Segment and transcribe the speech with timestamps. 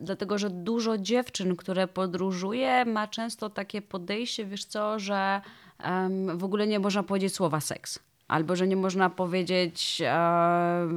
[0.00, 5.40] dlatego że dużo dziewczyn, które podróżuje, ma często takie podejście, wiesz co, że
[5.84, 10.88] um, w ogóle nie można powiedzieć słowa seks albo że nie można powiedzieć e,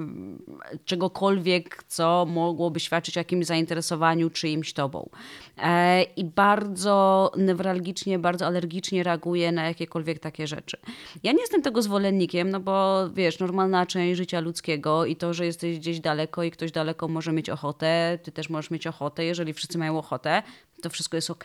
[0.86, 5.10] czegokolwiek, co mogłoby świadczyć o jakimś zainteresowaniu czyimś tobą.
[5.58, 10.78] E, I bardzo newralgicznie, bardzo alergicznie reaguje na jakiekolwiek takie rzeczy.
[11.24, 15.46] Ja nie jestem tego zwolennikiem, no bo wiesz, normalna część życia ludzkiego i to, że
[15.46, 19.54] jesteś gdzieś daleko i ktoś daleko może mieć ochotę, ty też możesz mieć ochotę, jeżeli
[19.54, 20.44] wszyscy mają ochotę,
[20.84, 21.44] to wszystko jest ok.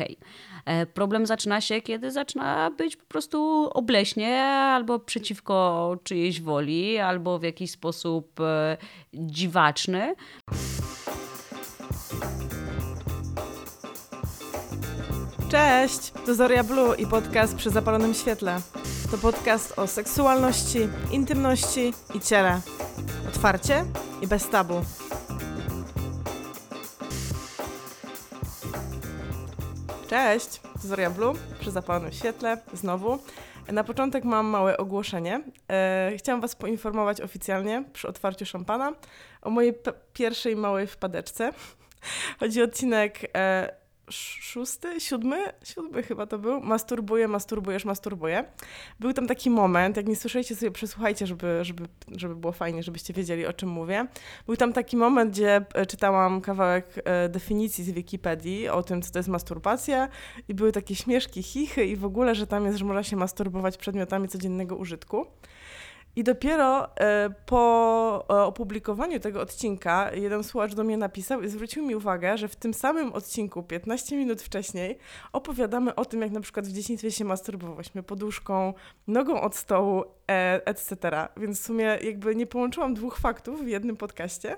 [0.64, 7.38] E, problem zaczyna się, kiedy zaczyna być po prostu obleśnie albo przeciwko czyjejś woli, albo
[7.38, 8.76] w jakiś sposób e,
[9.14, 10.14] dziwaczny.
[15.50, 18.60] Cześć, to Zoria Blue i podcast przy zapalonym świetle.
[19.10, 20.78] To podcast o seksualności,
[21.10, 22.60] intymności i ciele.
[23.28, 23.84] Otwarcie
[24.22, 24.74] i bez tabu.
[30.08, 33.18] Cześć, to Zoria Blue przy zapalonym świetle, znowu.
[33.72, 35.40] Na początek mam małe ogłoszenie.
[35.70, 38.92] E, chciałam Was poinformować oficjalnie przy otwarciu szampana
[39.42, 39.74] o mojej
[40.12, 41.52] pierwszej małej wpadeczce.
[42.40, 43.74] Chodzi o odcinek e,
[44.10, 48.44] szósty, siódmy, siódmy chyba to był, masturbuję, masturbujesz, masturbuję.
[49.00, 51.84] Był tam taki moment, jak nie słyszeliście sobie, przesłuchajcie, żeby, żeby,
[52.16, 54.06] żeby było fajnie, żebyście wiedzieli, o czym mówię.
[54.46, 59.12] Był tam taki moment, gdzie e, czytałam kawałek e, definicji z Wikipedii o tym, co
[59.12, 60.08] to jest masturbacja
[60.48, 63.76] i były takie śmieszki, chichy i w ogóle, że tam jest, że można się masturbować
[63.76, 65.26] przedmiotami codziennego użytku.
[66.18, 71.86] I dopiero e, po e, opublikowaniu tego odcinka jeden słuchacz do mnie napisał i zwrócił
[71.86, 74.98] mi uwagę, że w tym samym odcinku 15 minut wcześniej
[75.32, 78.74] opowiadamy o tym, jak na przykład w dzieciństwie się masturbowałyśmy poduszką,
[79.06, 80.96] nogą od stołu, e, etc.
[81.36, 84.56] Więc w sumie jakby nie połączyłam dwóch faktów w jednym podcaście.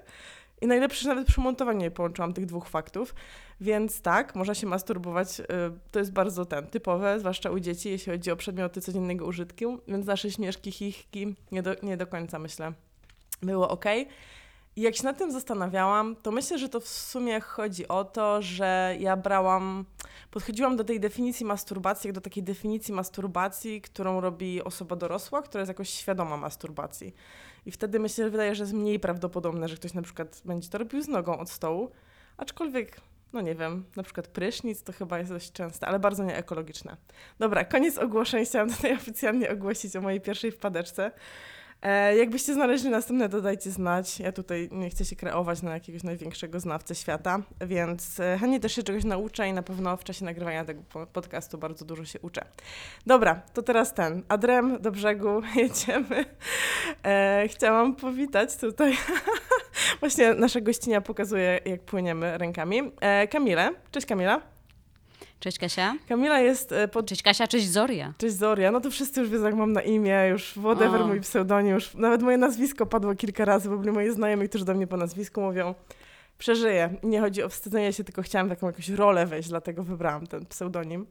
[0.61, 3.15] I najlepsze, że nawet przy montowaniu nie połączyłam tych dwóch faktów.
[3.61, 5.41] Więc tak, można się masturbować.
[5.41, 5.45] Y,
[5.91, 9.81] to jest bardzo ten, typowe, zwłaszcza u dzieci, jeśli chodzi o przedmioty codziennego użytku.
[9.89, 12.73] Więc nasze śmieszki, chichki nie do, nie do końca, myślę,
[13.43, 13.85] było ok.
[14.77, 18.43] I jak się nad tym zastanawiałam, to myślę, że to w sumie chodzi o to,
[18.43, 19.85] że ja brałam,
[20.31, 25.61] podchodziłam do tej definicji masturbacji, jak do takiej definicji masturbacji, którą robi osoba dorosła, która
[25.61, 27.15] jest jakoś świadoma masturbacji.
[27.67, 30.79] I wtedy myślę, że wydaje, że jest mniej prawdopodobne, że ktoś na przykład będzie to
[30.79, 31.91] robił z nogą od stołu,
[32.37, 33.01] aczkolwiek
[33.33, 36.97] no nie wiem, na przykład prysznic to chyba jest dość częste, ale bardzo nieekologiczne.
[37.39, 38.45] Dobra, koniec ogłoszeń.
[38.45, 41.13] Chciałam tutaj oficjalnie ogłosić o mojej pierwszej wpadeczce.
[41.83, 44.21] E, jakbyście znaleźli następne, dodajcie znać.
[44.21, 48.75] Ja tutaj nie chcę się kreować na jakiegoś największego znawcę świata, więc e, chętnie też
[48.75, 50.83] się czegoś nauczę i na pewno w czasie nagrywania tego
[51.13, 52.45] podcastu bardzo dużo się uczę.
[53.07, 54.23] Dobra, to teraz ten.
[54.29, 56.25] Adrem do brzegu, jedziemy.
[57.05, 58.97] E, chciałam powitać tutaj.
[60.01, 62.93] Właśnie nasza gościnia pokazuje, jak płyniemy rękami.
[63.01, 63.71] E, Kamilę.
[63.91, 64.60] Cześć Kamila.
[65.41, 65.95] Cześć Kasia.
[66.09, 67.07] Kamila jest e, pod...
[67.07, 68.13] Cześć Kasia, cześć Zoria.
[68.19, 68.71] Cześć Zoria.
[68.71, 71.07] No to wszyscy już wiedzą, jak mam na imię, już whatever o.
[71.07, 74.75] mój pseudonim, już nawet moje nazwisko padło kilka razy, bo byli moi znajomi, którzy do
[74.75, 75.75] mnie po nazwisku mówią.
[76.39, 76.95] Przeżyję.
[77.03, 81.07] Nie chodzi o wstydzenie się, tylko chciałam taką jakąś rolę wejść, dlatego wybrałam ten pseudonim.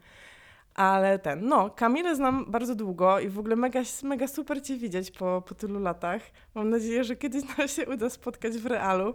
[0.76, 5.12] Ale ten, no, Kamilę znam bardzo długo i w ogóle mega, mega super Cię widzieć
[5.12, 6.22] po, po tylu latach.
[6.56, 9.14] Mam nadzieję, że kiedyś nam się uda spotkać w realu.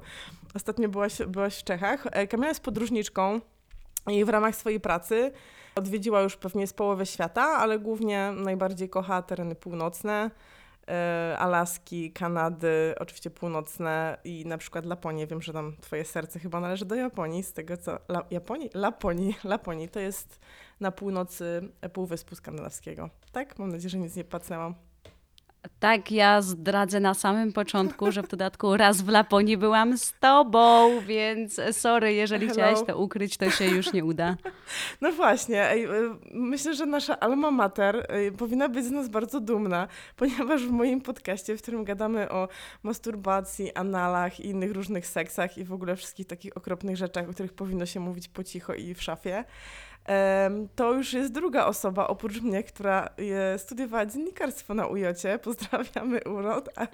[0.54, 2.06] Ostatnio byłaś, byłaś w Czechach.
[2.12, 3.40] E, Kamila jest podróżniczką,
[4.10, 5.32] i w ramach swojej pracy
[5.74, 10.30] odwiedziła już pewnie z połowy świata, ale głównie najbardziej kocha tereny północne,
[10.88, 15.26] e, Alaski, Kanady, oczywiście północne i na przykład Laponię.
[15.26, 17.98] Wiem, że tam twoje serce chyba należy do Japonii, z tego co...
[18.08, 18.70] La, Japonii?
[18.74, 19.34] Laponii.
[19.44, 20.40] Laponii to jest
[20.80, 23.10] na północy Półwyspu Skandynawskiego.
[23.32, 23.58] Tak?
[23.58, 24.74] Mam nadzieję, że nic nie pacnęłam.
[25.80, 31.00] Tak, ja zdradzę na samym początku, że w dodatku raz w Laponii byłam z tobą,
[31.00, 32.54] więc sorry, jeżeli Hello.
[32.54, 34.36] chciałaś to ukryć, to się już nie uda.
[35.00, 35.88] No właśnie, y,
[36.32, 41.00] myślę, że nasza alma mater y, powinna być z nas bardzo dumna, ponieważ w moim
[41.00, 42.48] podcaście, w którym gadamy o
[42.82, 47.52] masturbacji, analach i innych różnych seksach i w ogóle wszystkich takich okropnych rzeczach, o których
[47.52, 49.44] powinno się mówić po cicho i w szafie,
[50.74, 53.08] to już jest druga osoba oprócz mnie, która
[53.56, 55.38] studiowała dziennikarstwo na UJOcie.
[55.44, 56.68] Pozdrawiamy UROT.
[56.78, 56.86] A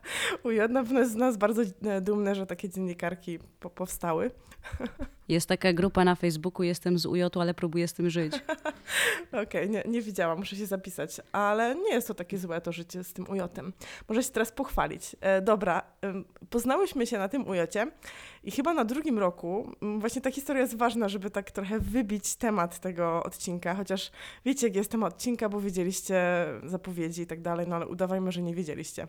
[0.69, 3.39] na pewno jest z nas bardzo e, dumne, że takie dziennikarki
[3.75, 4.31] powstały.
[5.31, 8.33] Jest taka grupa na Facebooku, jestem z UJ, ale próbuję z tym żyć.
[9.43, 13.05] Okej, nie, nie widziałam, muszę się zapisać, ale nie jest to takie złe to życie
[13.05, 13.73] z tym ujotem.
[14.09, 15.17] Może się teraz pochwalić.
[15.21, 17.87] E, dobra, ym, poznałyśmy się na tym ujocie
[18.45, 22.81] i chyba na drugim roku, właśnie ta historia jest ważna, żeby tak trochę wybić temat
[22.81, 24.11] tego odcinka, chociaż
[24.45, 28.43] wiecie, jak jest temat odcinka, bo widzieliście zapowiedzi i tak dalej, no ale udawajmy, że
[28.43, 29.09] nie wiedzieliście.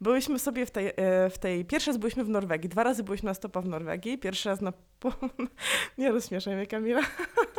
[0.00, 3.26] Byłyśmy sobie w tej, e, w tej, pierwszy raz byliśmy w Norwegii, dwa razy byliśmy
[3.26, 4.72] na stopa w Norwegii, pierwszy raz na,
[5.98, 7.00] nie rozśmieszaj mnie Kamila,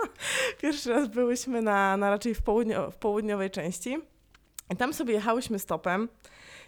[0.62, 3.98] pierwszy raz byłyśmy na, na raczej w, południo, w południowej części
[4.74, 6.10] i tam sobie jechałyśmy stopem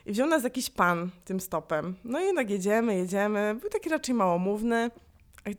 [0.06, 1.96] i wziął nas jakiś pan tym stopem.
[2.04, 4.92] No i jednak jedziemy, jedziemy, był taki raczej małomówny.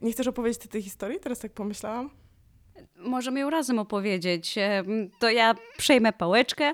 [0.02, 1.20] Nie chcesz opowiedzieć tej historii?
[1.20, 2.10] Teraz tak pomyślałam.
[2.96, 4.58] Możemy ją razem opowiedzieć.
[4.58, 4.82] E,
[5.20, 6.72] To ja przejmę pałeczkę.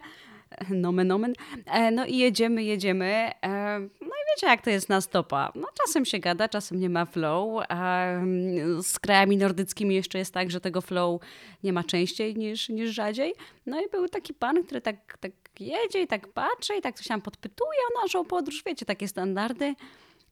[0.70, 1.32] Nomen, nomen.
[1.66, 3.30] E, No i jedziemy, jedziemy.
[3.44, 5.52] E, No wiecie, jak to jest na stopa.
[5.54, 7.62] No czasem się gada, czasem nie ma flow.
[7.68, 11.20] Mm, z krajami nordyckimi jeszcze jest tak, że tego flow
[11.64, 13.34] nie ma częściej niż, niż rzadziej.
[13.66, 17.06] No i był taki pan, który tak, tak jedzie i tak patrzy i tak coś
[17.06, 18.62] tam podpytuje o naszą podróż.
[18.66, 19.74] Wiecie, takie standardy.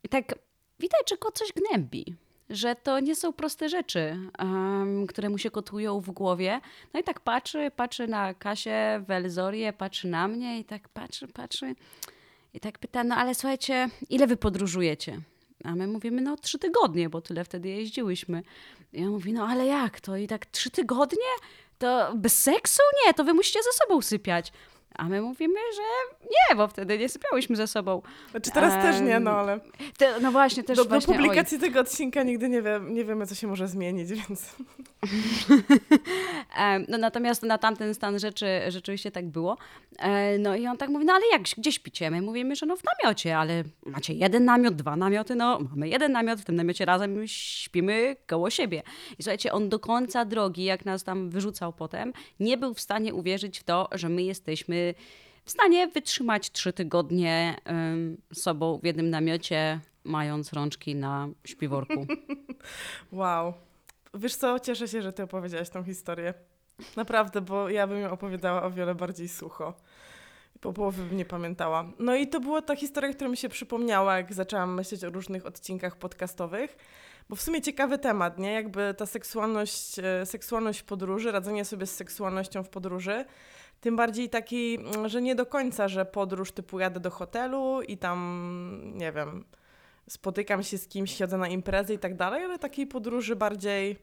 [0.03, 0.35] I tak
[0.79, 2.15] widać, że go coś gnębi.
[2.51, 6.61] Że to nie są proste rzeczy, em, które mu się kotują w głowie.
[6.95, 11.29] No i tak patrzy, patrzy na Kasię w Elzorię, patrzy na mnie i tak patrzy,
[11.29, 11.75] patrzy.
[12.55, 15.21] I tak pyta, no ale słuchajcie, ile wy podróżujecie?
[15.65, 18.43] A my mówimy, no trzy tygodnie, bo tyle wtedy jeździłyśmy.
[18.93, 20.17] I on mówi, no ale jak to?
[20.17, 21.29] I tak trzy tygodnie?
[21.79, 22.83] To bez seksu?
[23.06, 24.53] Nie, to wy musicie ze sobą sypiać.
[24.99, 25.82] A my mówimy, że
[26.25, 28.02] nie, bo wtedy nie sypiałyśmy ze sobą.
[28.31, 29.61] Znaczy teraz też nie, no ale
[29.99, 31.19] Te, no właśnie, też do, do właśnie, oj.
[31.19, 34.46] publikacji tego odcinka nigdy nie, wiem, nie wiemy, co się może zmienić, więc
[36.58, 39.56] E, No, natomiast na tamten stan rzeczy rzeczywiście tak było.
[39.99, 42.11] E, No i on tak mówi, no ale jak, gdzie śpicie?
[42.11, 46.12] My mówimy, że no w namiocie, ale macie jeden namiot, dwa namioty, no mamy jeden
[46.12, 48.82] namiot, w tym namiocie razem śpimy koło siebie.
[49.19, 53.14] I słuchajcie, on do końca drogi, jak nas tam wyrzucał potem, nie był w stanie
[53.14, 54.84] uwierzyć w to, że my jesteśmy
[55.45, 57.57] w stanie wytrzymać trzy tygodnie
[58.33, 62.07] sobą w jednym namiocie, mając rączki na śpiworku.
[63.13, 63.55] wow.
[64.15, 66.35] Wiesz co, cieszę się, że ty opowiedziałaś tą historię.
[66.97, 69.75] Naprawdę, bo ja bym ją opowiadała o wiele bardziej sucho.
[70.61, 71.85] Po połowie bym nie pamiętała.
[71.99, 75.47] No i to była ta historia, która mi się przypomniała, jak zaczęłam myśleć o różnych
[75.47, 76.77] odcinkach podcastowych.
[77.29, 78.53] Bo w sumie ciekawy temat, nie?
[78.53, 83.25] Jakby ta seksualność, e, seksualność w podróży, radzenie sobie z seksualnością w podróży.
[83.81, 87.99] Tym bardziej taki, mm, że nie do końca, że podróż typu jadę do hotelu i
[87.99, 89.44] tam, nie wiem,
[90.09, 93.97] spotykam się z kimś, chodzę na imprezę i tak dalej, ale takiej podróży bardziej,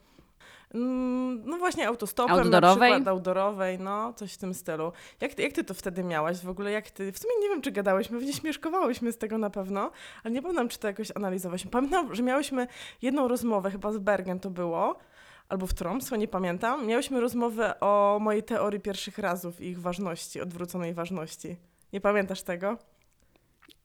[0.73, 2.89] mm, no właśnie autostopem Outdoorowej?
[2.91, 4.91] na przykład, outdoorowej, no, coś w tym stylu.
[5.21, 7.62] Jak ty, jak ty to wtedy miałaś w ogóle, jak ty, w sumie nie wiem,
[7.62, 9.91] czy gadałyśmy, pewnie śmieszkowałyśmy z tego na pewno,
[10.24, 11.71] ale nie pamiętam, czy to jakoś analizowałyśmy.
[11.71, 12.67] Pamiętam, że miałyśmy
[13.01, 14.95] jedną rozmowę, chyba z Bergen to było,
[15.51, 16.88] albo w Tromsø, nie pamiętam.
[16.88, 21.57] Miałyśmy rozmowę o mojej teorii pierwszych razów i ich ważności, odwróconej ważności.
[21.94, 22.77] Nie pamiętasz tego?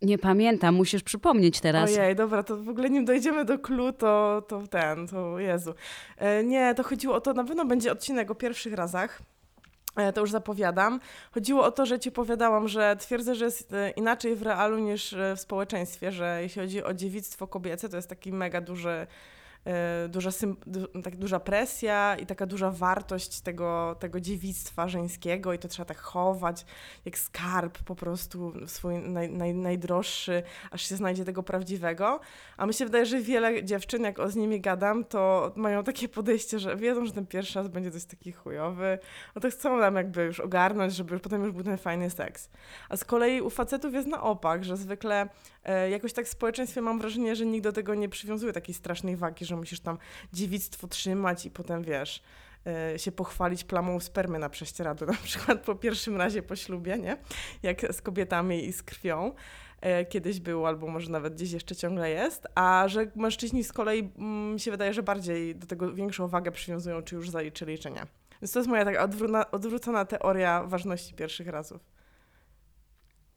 [0.02, 1.90] Nie pamiętam, musisz przypomnieć teraz.
[1.98, 5.74] Ojej, dobra, to w ogóle nim dojdziemy do klu, to, to ten, to Jezu.
[6.16, 9.22] E, nie, to chodziło o to, na pewno będzie odcinek o pierwszych razach.
[9.96, 11.00] E, To już zapowiadam.
[11.32, 15.14] Chodziło o to, że ci opowiadałam, że twierdzę, że jest e, inaczej w realu niż
[15.36, 19.06] w społeczeństwie, że jeśli chodzi o dziewictwo kobiece, to jest taki mega duży,
[20.08, 25.58] duża, sym, du, tak duża presja i taka duża wartość tego, tego dziewictwa żeńskiego i
[25.58, 26.66] to trzeba tak chować
[27.04, 32.20] jak skarb po prostu swój naj, naj, najdroższy, aż się znajdzie tego prawdziwego.
[32.56, 36.08] A mi się wydaje, że wiele dziewczyn, jak o z nimi gadam, to mają takie
[36.08, 38.98] podejście, że wiedzą, że ten pierwszy raz będzie coś taki chujowy,
[39.34, 42.50] no to chcą nam jakby już ogarnąć, żeby potem już był ten fajny seks.
[42.88, 45.28] A z kolei u facetów jest na opak, że zwykle e,
[45.90, 49.44] jakoś tak w społeczeństwie mam wrażenie, że nikt do tego nie przywiązuje takiej strasznej wagi,
[49.44, 49.98] że musisz tam
[50.32, 52.22] dziewictwo trzymać i potem wiesz
[52.66, 57.16] e, się pochwalić plamą spermy na prześcieradle, na przykład po pierwszym razie po ślubie, nie?
[57.62, 59.32] Jak z kobietami i z krwią
[59.80, 64.12] e, kiedyś było, albo może nawet gdzieś jeszcze ciągle jest, a że mężczyźni z kolei
[64.18, 67.90] mm, mi się wydaje, że bardziej do tego większą wagę przywiązują, czy już zaliczyli, czy
[67.90, 68.06] nie.
[68.42, 69.08] Więc to jest moja taka
[69.50, 71.95] odwrócona teoria ważności pierwszych razów.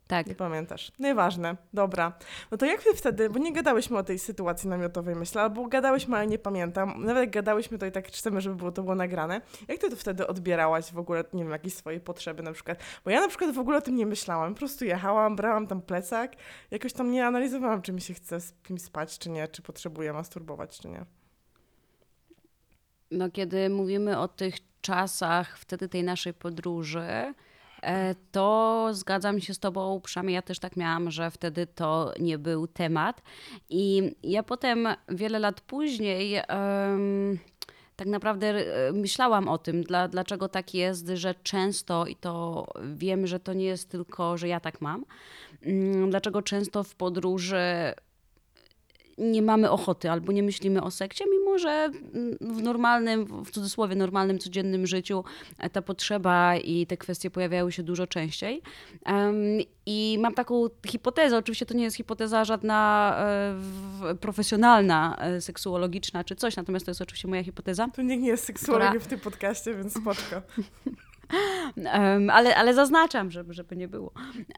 [0.10, 0.28] Tak.
[0.28, 0.92] Nie pamiętasz.
[1.00, 1.58] Nieważne.
[1.74, 2.14] Dobra.
[2.52, 6.18] No to jak wy wtedy, bo nie gadałyśmy o tej sytuacji namiotowej, myślę, albo gadałyśmy,
[6.18, 7.06] ale nie pamiętam.
[7.06, 9.42] Nawet jak gadałyśmy, to i tak chcemy, żeby było to było nagrane.
[9.68, 12.80] Jak ty to wtedy odbierałaś w ogóle, nie wiem, jakieś swoje potrzeby na przykład?
[13.06, 14.54] Bo ja na przykład w ogóle o tym nie myślałam.
[14.54, 16.36] Po prostu jechałam, brałam tam plecak,
[16.72, 20.14] jakoś tam nie analizowałam, czy mi się chce z kimś spać, czy nie, czy potrzebuję
[20.14, 21.06] masturbować, czy nie.
[23.12, 27.34] No, kiedy mówimy o tych czasach wtedy tej naszej podróży,
[28.32, 32.68] to zgadzam się z tobą, przynajmniej ja też tak miałam, że wtedy to nie był
[32.68, 33.22] temat.
[33.70, 37.40] I ja potem, wiele lat później, em,
[37.96, 43.28] tak naprawdę e, myślałam o tym, dla, dlaczego tak jest, że często, i to wiem,
[43.28, 45.06] że to nie jest tylko, że ja tak mam,
[45.62, 47.94] mm, dlaczego często w podróży
[49.20, 51.90] nie mamy ochoty albo nie myślimy o sekcie, mimo że
[52.42, 55.24] w normalnym, w cudzysłowie normalnym, codziennym życiu
[55.72, 58.62] ta potrzeba i te kwestie pojawiały się dużo częściej.
[59.86, 63.16] I mam taką hipotezę, oczywiście to nie jest hipoteza żadna
[64.10, 67.88] e, profesjonalna, e, seksuologiczna czy coś, natomiast to jest oczywiście moja hipoteza.
[67.96, 69.06] Tu nikt nie jest seksuologiem która...
[69.06, 70.42] w tym podcaście, więc spoczko.
[71.76, 74.12] Um, ale, ale zaznaczam, żeby, żeby nie było,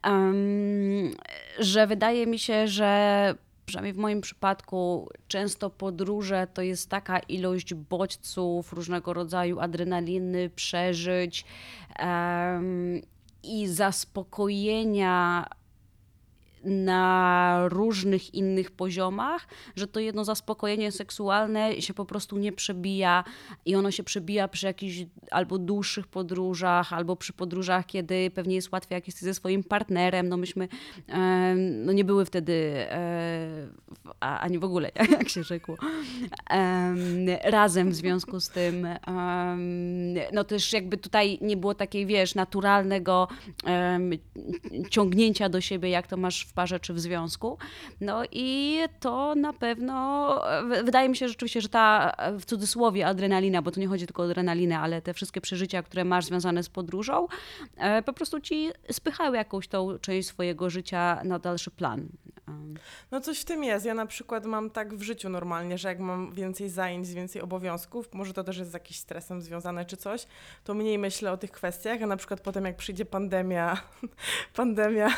[0.04, 1.12] um,
[1.60, 3.36] że wydaje mi się, że
[3.72, 11.46] przynajmniej w moim przypadku, często podróże to jest taka ilość bodźców, różnego rodzaju adrenaliny, przeżyć
[12.00, 13.02] um,
[13.44, 15.46] i zaspokojenia
[16.64, 23.24] na różnych innych poziomach, że to jedno zaspokojenie seksualne się po prostu nie przebija
[23.66, 28.72] i ono się przebija przy jakichś albo dłuższych podróżach, albo przy podróżach, kiedy pewnie jest
[28.72, 30.30] łatwiej, jak jesteś ze swoim partnerem.
[30.30, 30.68] No myśmy
[31.62, 33.68] no nie były wtedy, e,
[34.20, 35.78] ani w ogóle, jak się rzekło,
[37.44, 38.88] razem w związku z tym.
[40.34, 43.28] no też jakby tutaj nie było takiej, wiesz, naturalnego
[44.90, 47.58] ciągnięcia do siebie, jak to masz w parze czy w związku.
[48.02, 50.42] No i to na pewno,
[50.84, 54.26] wydaje mi się rzeczywiście, że ta w cudzysłowie adrenalina, bo tu nie chodzi tylko o
[54.26, 57.28] adrenalinę, ale te wszystkie przeżycia, które masz związane z podróżą,
[57.78, 62.10] e, po prostu ci spychały jakąś tą część swojego życia na dalszy plan.
[63.12, 63.86] No coś w tym jest.
[63.86, 68.14] Ja na przykład mam tak w życiu normalnie, że jak mam więcej zajęć, więcej obowiązków,
[68.14, 70.28] może to też jest z jakimś stresem związane czy coś,
[70.64, 73.82] to mniej myślę o tych kwestiach, a na przykład potem jak przyjdzie pandemia,
[74.56, 75.10] pandemia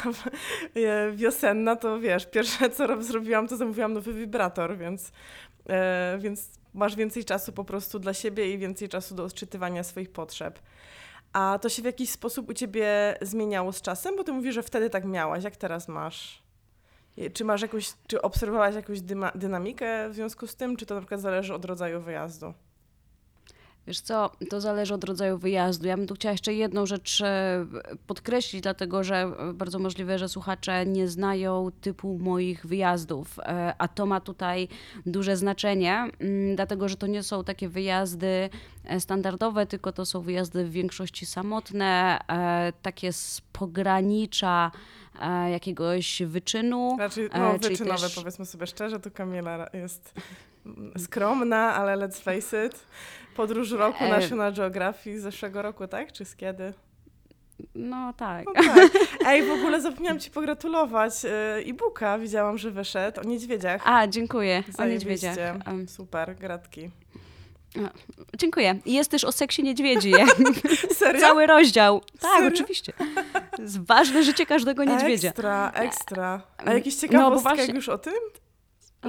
[1.16, 5.12] wiosenna, to wiesz, pierwsze co zrobiłam, to zamówiłam nowy wibrator, więc,
[5.70, 10.12] e, więc masz więcej czasu po prostu dla siebie i więcej czasu do odczytywania swoich
[10.12, 10.60] potrzeb.
[11.34, 14.16] A to się w jakiś sposób u ciebie zmieniało z czasem?
[14.16, 15.44] Bo ty mówisz, że wtedy tak miałaś.
[15.44, 16.43] Jak teraz masz?
[17.34, 19.02] Czy masz jakąś, czy obserwowałaś jakąś
[19.36, 22.54] dynamikę w związku z tym, czy to na przykład zależy od rodzaju wyjazdu?
[23.88, 25.88] Wiesz co, to zależy od rodzaju wyjazdu.
[25.88, 27.66] Ja bym tu chciała jeszcze jedną rzecz e,
[28.08, 34.06] podkreślić, dlatego że bardzo możliwe, że słuchacze nie znają typu moich wyjazdów, e, a to
[34.06, 34.68] ma tutaj
[35.06, 38.50] duże znaczenie, mm, dlatego że to nie są takie wyjazdy
[38.86, 42.20] e, standardowe, tylko to są wyjazdy w większości samotne,
[42.82, 44.72] takie z pogranicza
[45.52, 46.92] jakiegoś wyczynu.
[46.96, 48.16] Znaczy, no, wyczynowe, też...
[48.16, 50.14] powiedzmy sobie szczerze, tu Kamila jest
[50.98, 52.86] skromna, ale let's face it.
[53.36, 56.12] Podróż roku National Geographic z zeszłego roku, tak?
[56.12, 56.74] Czy z kiedy?
[57.76, 58.46] No tak.
[58.46, 58.92] No tak.
[59.26, 61.14] Ej, w ogóle zapomniałam Ci pogratulować
[61.66, 62.20] e-booka.
[62.20, 63.82] Widziałam, że wyszedł o niedźwiedziach.
[63.86, 64.64] A, dziękuję.
[64.78, 65.36] O niedźwiedziach.
[65.88, 66.90] Super, gratki.
[68.38, 68.80] Dziękuję.
[68.86, 70.14] Jest też o seksie niedźwiedzi.
[71.00, 71.22] Serio?
[71.22, 72.02] Cały rozdział.
[72.20, 72.48] Tak, Serio?
[72.48, 72.94] oczywiście.
[73.60, 75.30] Jest ważne życie każdego niedźwiedzia.
[75.30, 76.42] Ekstra, ekstra.
[76.58, 77.74] A jakieś ciekawostki no, właśnie...
[77.74, 78.14] już o tym?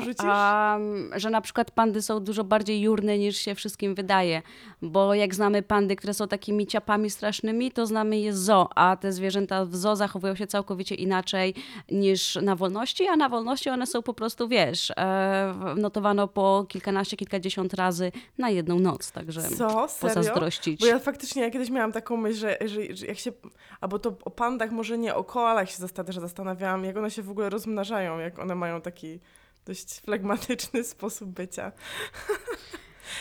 [0.00, 0.26] Rzucisz?
[0.28, 0.78] A,
[1.16, 4.42] że na przykład pandy są dużo bardziej jurne niż się wszystkim wydaje,
[4.82, 8.96] bo jak znamy pandy, które są takimi ciapami strasznymi, to znamy je z zoo, a
[8.96, 11.54] te zwierzęta w zoo zachowują się całkowicie inaczej
[11.90, 17.16] niż na wolności, a na wolności one są po prostu, wiesz, e, notowano po kilkanaście,
[17.16, 19.88] kilkadziesiąt razy na jedną noc, także Co?
[19.88, 19.88] Serio?
[20.00, 20.80] pozazdrościć.
[20.80, 23.32] Bo ja faktycznie ja kiedyś miałam taką myśl, że, że, że jak się,
[23.80, 25.76] albo to o pandach, może nie, o koalach się
[26.08, 29.20] zastanawiałam, jak one się w ogóle rozmnażają, jak one mają taki
[29.66, 31.72] dość flegmatyczny sposób bycia.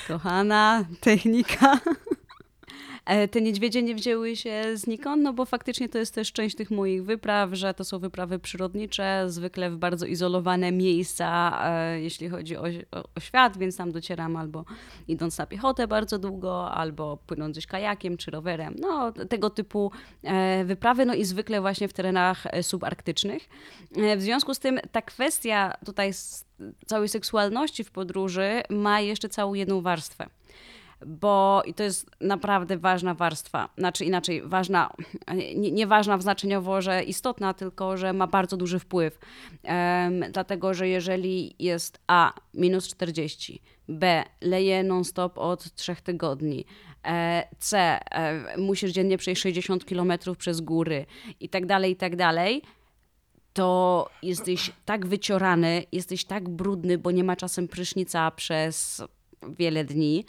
[0.08, 1.80] Kochana technika.
[3.06, 6.72] E, te niedźwiedzie nie wzięły się znikąd, no bo faktycznie to jest też część tych
[6.72, 12.58] moich wypraw, że to są wyprawy przyrodnicze, zwykle w bardzo izolowane miejsca, e, jeśli chodzi
[12.58, 14.65] o, o, świat, więc tam docieram albo
[15.08, 18.75] idąc na piechotę bardzo długo, albo płynąc gdzieś kajakiem czy rowerem.
[18.80, 19.92] No, tego typu
[20.24, 23.50] e, wyprawy, no i zwykle właśnie w terenach subarktycznych.
[24.18, 26.12] W związku z tym ta kwestia tutaj
[26.86, 30.30] całej seksualności w podróży ma jeszcze całą jedną warstwę
[31.05, 34.89] bo i to jest naprawdę ważna warstwa, znaczy inaczej, ważna,
[35.55, 39.19] nie, nie ważna w znaczeniowo, że istotna, tylko że ma bardzo duży wpływ.
[39.63, 46.65] Um, dlatego, że jeżeli jest A minus 40, B leje non-stop od trzech tygodni,
[47.05, 51.05] e, C e, musisz dziennie przejść 60 km przez góry
[51.39, 52.62] i tak dalej, i tak dalej,
[53.53, 59.03] to jesteś tak wyciorany, jesteś tak brudny, bo nie ma czasem prysznica przez
[59.50, 60.25] wiele dni,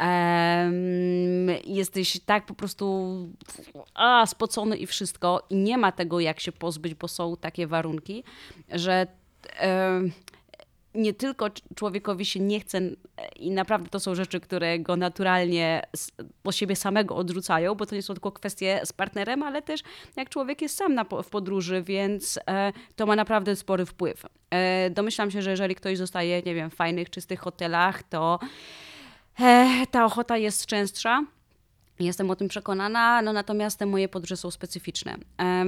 [0.00, 3.14] Um, jesteś tak po prostu
[3.94, 8.24] a, spocony i wszystko, i nie ma tego, jak się pozbyć, bo są takie warunki,
[8.72, 9.06] że
[9.62, 10.12] um,
[10.94, 12.80] nie tylko człowiekowi się nie chce
[13.36, 15.82] i naprawdę to są rzeczy, które go naturalnie
[16.42, 19.80] po siebie samego odrzucają, bo to nie są tylko kwestie z partnerem, ale też
[20.16, 24.26] jak człowiek jest sam na, w podróży, więc e, to ma naprawdę spory wpływ.
[24.50, 28.38] E, domyślam się, że jeżeli ktoś zostaje, nie wiem, w fajnych, czystych hotelach, to
[29.40, 31.24] e, ta ochota jest częstsza.
[32.00, 35.16] Jestem o tym przekonana, no natomiast te moje podróże są specyficzne.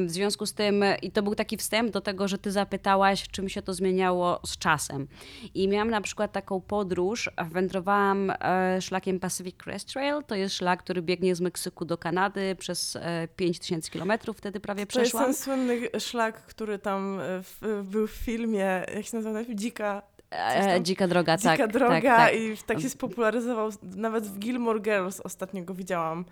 [0.06, 3.48] W związku z tym, i to był taki wstęp do tego, że ty zapytałaś, czym
[3.48, 5.08] się to zmieniało z czasem.
[5.54, 10.82] I miałam na przykład taką podróż, wędrowałam e, szlakiem Pacific Crest Trail, to jest szlak,
[10.82, 12.98] który biegnie z Meksyku do Kanady przez
[13.36, 15.22] 5000 e, kilometrów, wtedy prawie przeszłam.
[15.22, 19.54] To jest ten słynny szlak, który tam e, w, był w filmie, jak się nazywa,
[19.54, 21.58] Dzika E, dzika droga, Dzika tak.
[21.58, 22.34] Dzika droga tak, tak.
[22.34, 23.70] i tak się spopularyzował.
[23.82, 26.24] Nawet w Gilmore Girls ostatnio go widziałam.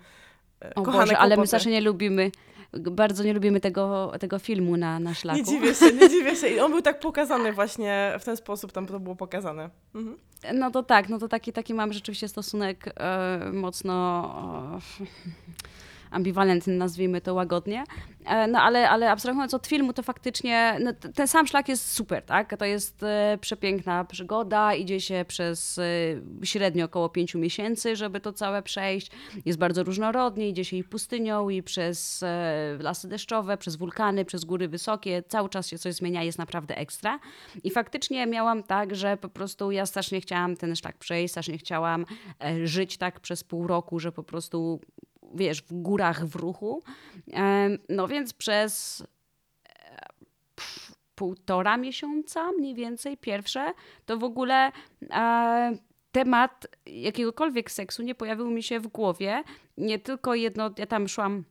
[0.65, 2.31] E, o Kochane Boże, ale my zawsze nie lubimy,
[2.73, 5.39] bardzo nie lubimy tego, tego filmu na, na szlaku.
[5.39, 6.47] Nie dziwię się, nie dziwię się.
[6.47, 9.69] I on był tak pokazany właśnie, w ten sposób tam to było pokazane.
[9.95, 10.17] Mhm.
[10.53, 14.79] No to tak, no to taki, taki mam rzeczywiście stosunek e, mocno...
[15.01, 15.05] E,
[16.11, 17.83] ambiwalentny, nazwijmy to łagodnie.
[18.25, 22.23] E, no ale, ale abstrahując od filmu, to faktycznie no, ten sam szlak jest super,
[22.23, 22.57] tak?
[22.57, 25.83] To jest e, przepiękna przygoda, idzie się przez e,
[26.43, 29.11] średnio około pięciu miesięcy, żeby to całe przejść.
[29.45, 32.23] Jest bardzo różnorodnie, idzie się i pustynią, i przez
[32.79, 35.23] lasy deszczowe, przez wulkany, przez góry wysokie.
[35.27, 37.19] Cały czas się coś zmienia, jest naprawdę ekstra.
[37.63, 42.05] I faktycznie miałam tak, że po prostu ja strasznie chciałam ten szlak przejść, strasznie chciałam
[42.63, 44.79] żyć tak przez pół roku, że po prostu
[45.33, 46.83] wiesz, w górach w ruchu.
[47.89, 49.03] No więc przez
[49.69, 50.05] e,
[51.15, 53.73] półtora miesiąca mniej więcej pierwsze,
[54.05, 54.71] to w ogóle
[55.11, 55.77] e,
[56.11, 59.43] temat jakiegokolwiek seksu nie pojawił mi się w głowie.
[59.77, 61.43] Nie tylko jedno, ja tam szłam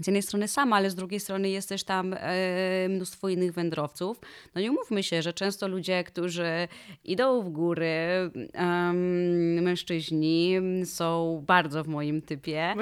[0.00, 4.20] z jednej strony sama, ale z drugiej strony jest też tam e, mnóstwo innych wędrowców.
[4.54, 6.68] No nie umówmy się, że często ludzie, którzy
[7.04, 7.96] idą w góry,
[9.62, 12.74] mężczyźni są bardzo w moim typie.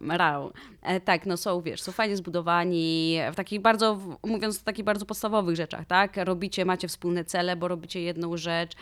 [0.00, 0.52] Rał.
[0.82, 5.06] E, tak, no są, wiesz, są fajnie zbudowani w takich bardzo, mówiąc o takich bardzo
[5.06, 6.16] podstawowych rzeczach, tak?
[6.16, 8.72] Robicie, macie wspólne cele, bo robicie jedną rzecz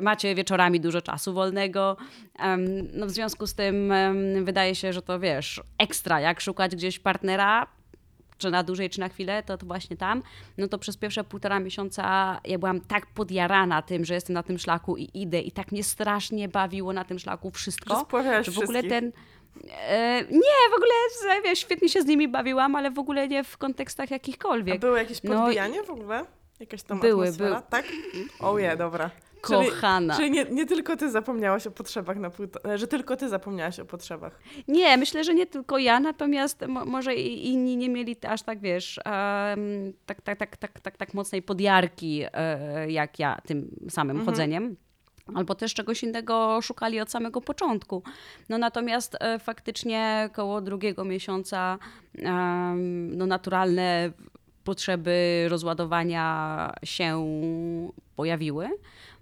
[0.00, 1.96] macie wieczorami dużo czasu wolnego.
[2.92, 3.92] No w związku z tym
[4.44, 7.66] wydaje się, że to wiesz, ekstra, jak szukać gdzieś partnera,
[8.42, 10.22] czy na dłużej, czy na chwilę, to, to właśnie tam,
[10.58, 14.58] no to przez pierwsze półtora miesiąca ja byłam tak podjarana tym, że jestem na tym
[14.58, 18.06] szlaku i idę i tak mnie strasznie bawiło na tym szlaku wszystko,
[18.42, 19.12] że w ogóle ten
[19.70, 20.92] e, nie, w ogóle
[21.44, 24.76] wiesz, świetnie się z nimi bawiłam, ale w ogóle nie w kontekstach jakichkolwiek.
[24.76, 26.24] A były jakieś no podbijanie no, w ogóle?
[26.60, 27.50] Jakaś tam były, atmosfera?
[27.50, 27.62] Były.
[27.70, 27.84] Tak?
[28.40, 29.10] Oje, yeah, dobra.
[29.42, 30.16] Kochana.
[30.16, 33.80] Czyli, czyli nie, nie, tylko ty zapomniałaś o potrzebach na płyta, że tylko ty zapomniałaś
[33.80, 34.40] o potrzebach.
[34.68, 39.92] Nie, myślę, że nie tylko ja, natomiast może inni nie mieli aż tak, wiesz, um,
[40.06, 44.26] tak, tak, tak, tak, tak, tak mocnej podjarki e, jak ja tym samym mhm.
[44.26, 44.76] chodzeniem
[45.34, 48.02] albo też czegoś innego szukali od samego początku.
[48.48, 51.78] No natomiast e, faktycznie koło drugiego miesiąca
[53.08, 54.12] no naturalne
[54.64, 57.26] potrzeby rozładowania się
[58.16, 58.68] pojawiły.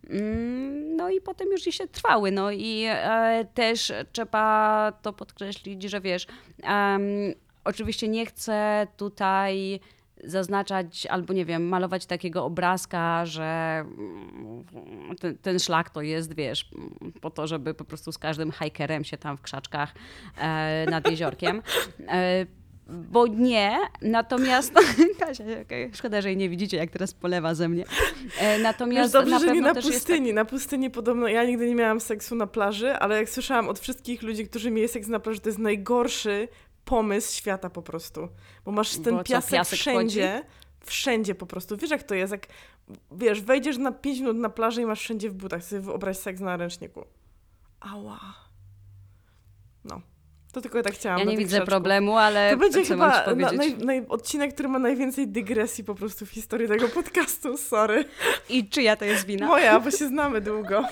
[0.08, 2.30] Mm, no i potem już się trwały.
[2.30, 6.26] No i e, też trzeba to podkreślić, że wiesz,
[7.64, 9.80] oczywiście nie chcę tutaj
[10.24, 14.64] zaznaczać albo nie wiem, malować takiego obrazka, że mm,
[15.20, 16.70] ten, ten, szlak to jest, wiesz,
[17.20, 19.94] po to, żeby po prostu z każdym hikerem się tam w krzaczkach
[20.38, 21.62] e, nad jeziorkiem.
[22.08, 22.46] E,
[22.90, 24.72] bo nie, natomiast...
[25.20, 27.84] Kasia, okay, szkoda, że jej nie widzicie, jak teraz polewa ze mnie.
[28.38, 30.28] E, natomiast Wiesz, dobrze, na że nie na pustyni.
[30.28, 30.34] Tak...
[30.34, 34.22] Na pustyni podobno, ja nigdy nie miałam seksu na plaży, ale jak słyszałam od wszystkich
[34.22, 36.48] ludzi, którzy mieli seks na plaży, to jest najgorszy
[36.84, 38.28] pomysł świata po prostu.
[38.64, 40.90] Bo masz ten Bo piasek, piasek wszędzie, chodzi?
[40.90, 41.76] wszędzie po prostu.
[41.76, 42.46] Wiesz jak to jest, jak
[43.12, 46.40] wiesz, wejdziesz na 5 minut na plażę i masz wszędzie w butach, sobie wyobraź seks
[46.40, 47.04] na ręczniku.
[47.80, 48.20] Ała.
[49.84, 50.00] No.
[50.52, 51.18] To tylko tak chciałam.
[51.18, 55.28] Ja nie widzę problemu, ale to będzie chyba na, naj, naj, odcinek, który ma najwięcej
[55.28, 58.04] dygresji po prostu w historii tego podcastu, sorry.
[58.48, 59.46] I czyja to jest wina?
[59.46, 60.84] Moja, bo się znamy długo.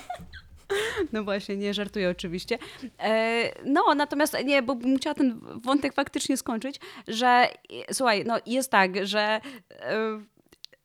[1.13, 2.59] No właśnie, nie żartuję oczywiście.
[2.99, 7.49] E, no, natomiast nie, bo bym chciała ten wątek faktycznie skończyć, że
[7.93, 9.41] słuchaj, no jest tak, że
[9.71, 10.21] e,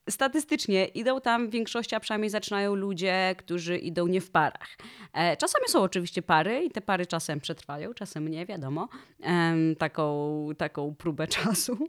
[0.09, 4.77] statystycznie idą tam w większości, a przynajmniej zaczynają ludzie, którzy idą nie w parach.
[5.13, 8.89] E, czasami są oczywiście pary i te pary czasem przetrwają, czasem nie, wiadomo.
[9.79, 11.87] taką, taką próbę czasu.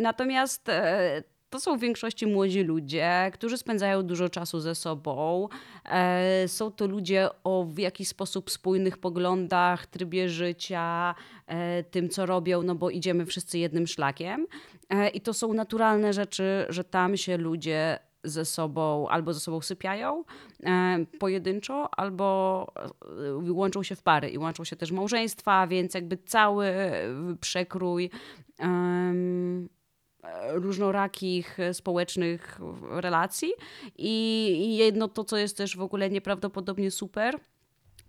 [0.00, 5.48] natomiast e, to są w większości młodzi ludzie, którzy spędzają dużo czasu ze sobą.
[5.84, 11.14] E, są to ludzie o w jakiś sposób spójnych poglądach, trybie życia,
[11.46, 14.46] e, tym co robią, no bo idziemy wszyscy jednym szlakiem.
[14.90, 19.60] E, I to są naturalne rzeczy, że tam się ludzie ze sobą albo ze sobą
[19.60, 20.24] sypiają
[21.18, 22.66] pojedynczo, albo
[23.42, 26.72] łączą się w pary i łączą się też małżeństwa, więc jakby cały
[27.40, 28.10] przekrój
[30.52, 32.58] różnorakich społecznych
[32.90, 33.52] relacji
[33.98, 37.38] i jedno to, co jest też w ogóle nieprawdopodobnie super,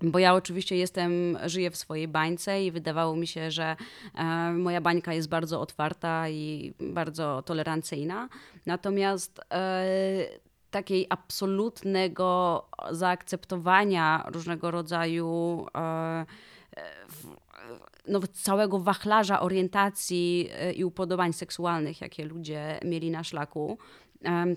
[0.01, 3.75] bo ja oczywiście jestem, żyję w swojej bańce i wydawało mi się, że
[4.15, 8.29] e, moja bańka jest bardzo otwarta i bardzo tolerancyjna.
[8.65, 9.85] Natomiast e,
[10.71, 16.25] takiej absolutnego zaakceptowania różnego rodzaju e,
[18.07, 23.77] no, całego wachlarza orientacji e, i upodobań seksualnych, jakie ludzie mieli na szlaku.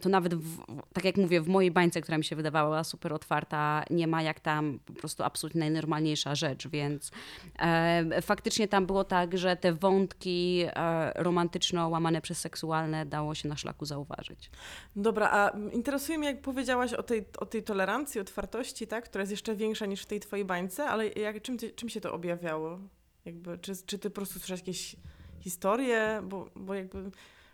[0.01, 3.85] To nawet, w, tak jak mówię, w mojej bańce, która mi się wydawała super otwarta,
[3.91, 7.11] nie ma jak tam po prostu absolutnie najnormalniejsza rzecz, więc
[7.59, 13.49] e, faktycznie tam było tak, że te wątki e, romantyczno łamane przez seksualne dało się
[13.49, 14.51] na szlaku zauważyć.
[14.97, 19.31] Dobra, a interesuje mnie, jak powiedziałaś o tej, o tej tolerancji, otwartości, tak, która jest
[19.31, 22.79] jeszcze większa niż w tej twojej bańce, ale jak, czym, ty, czym się to objawiało?
[23.25, 24.97] Jakby, czy, czy ty po prostu słyszałeś jakieś
[25.41, 26.23] historie?
[26.25, 27.11] Bo, bo jakby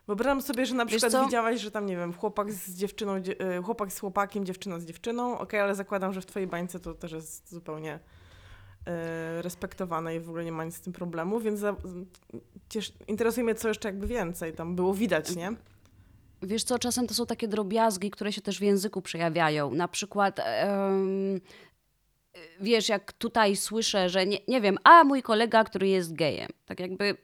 [0.06, 3.62] wyobrażam sobie, że na przykład widziałaś, że tam, nie wiem, chłopak z dziewczyną, dzie- e,
[3.62, 7.12] chłopak z chłopakiem, dziewczyna z dziewczyną, okej, ale zakładam, że w twojej bańce to też
[7.12, 7.98] jest zupełnie
[8.86, 11.76] e, respektowane i w ogóle nie ma nic z tym problemu, więc za,
[12.68, 15.52] ciesz, interesuje mnie, co jeszcze jakby więcej tam było widać, nie?
[16.42, 19.74] Wiesz co, czasem to są takie drobiazgi, które się też w języku przejawiają.
[19.74, 20.40] Na przykład,
[22.60, 26.48] wiesz, jak tutaj słyszę, że nie, nie wiem, a mój kolega, który jest gejem.
[26.66, 27.16] Tak jakby,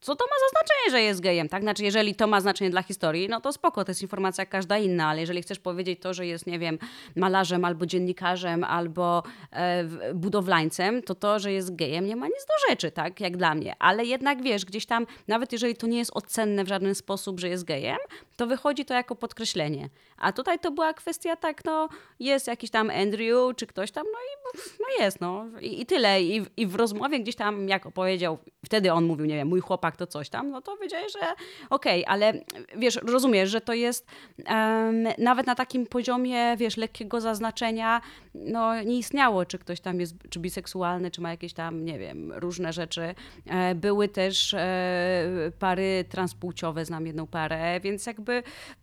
[0.00, 1.62] co to ma za znaczenie, że jest gejem, tak?
[1.62, 4.78] Znaczy, jeżeli to ma znaczenie dla historii, no to spoko, to jest informacja jak każda
[4.78, 6.78] inna, ale jeżeli chcesz powiedzieć to, że jest, nie wiem,
[7.16, 9.84] malarzem albo dziennikarzem albo e,
[10.14, 13.20] budowlańcem, to to, że jest gejem nie ma nic do rzeczy, tak?
[13.20, 13.74] Jak dla mnie.
[13.78, 17.48] Ale jednak, wiesz, gdzieś tam, nawet jeżeli to nie jest ocenne w żaden sposób, że
[17.48, 17.98] jest gejem,
[18.36, 19.88] to wychodzi to jako podkreślenie.
[20.18, 21.88] A tutaj to była kwestia tak, no
[22.20, 24.40] jest jakiś tam Andrew czy ktoś tam, no i
[24.80, 26.22] no jest, no i, i tyle.
[26.22, 29.89] I, I w rozmowie gdzieś tam, jak opowiedział, wtedy on mówił, nie wiem, mój chłopak
[29.96, 31.26] to coś tam, no to wiedziałeś, że
[31.70, 32.32] okej, ale
[32.76, 34.06] wiesz, rozumiesz, że to jest
[34.44, 38.00] em, nawet na takim poziomie, wiesz, lekkiego zaznaczenia,
[38.34, 42.32] no nie istniało, czy ktoś tam jest, czy biseksualny, czy ma jakieś tam, nie wiem,
[42.32, 43.14] różne rzeczy.
[43.46, 48.42] E, były też e, pary transpłciowe, znam jedną parę, więc jakby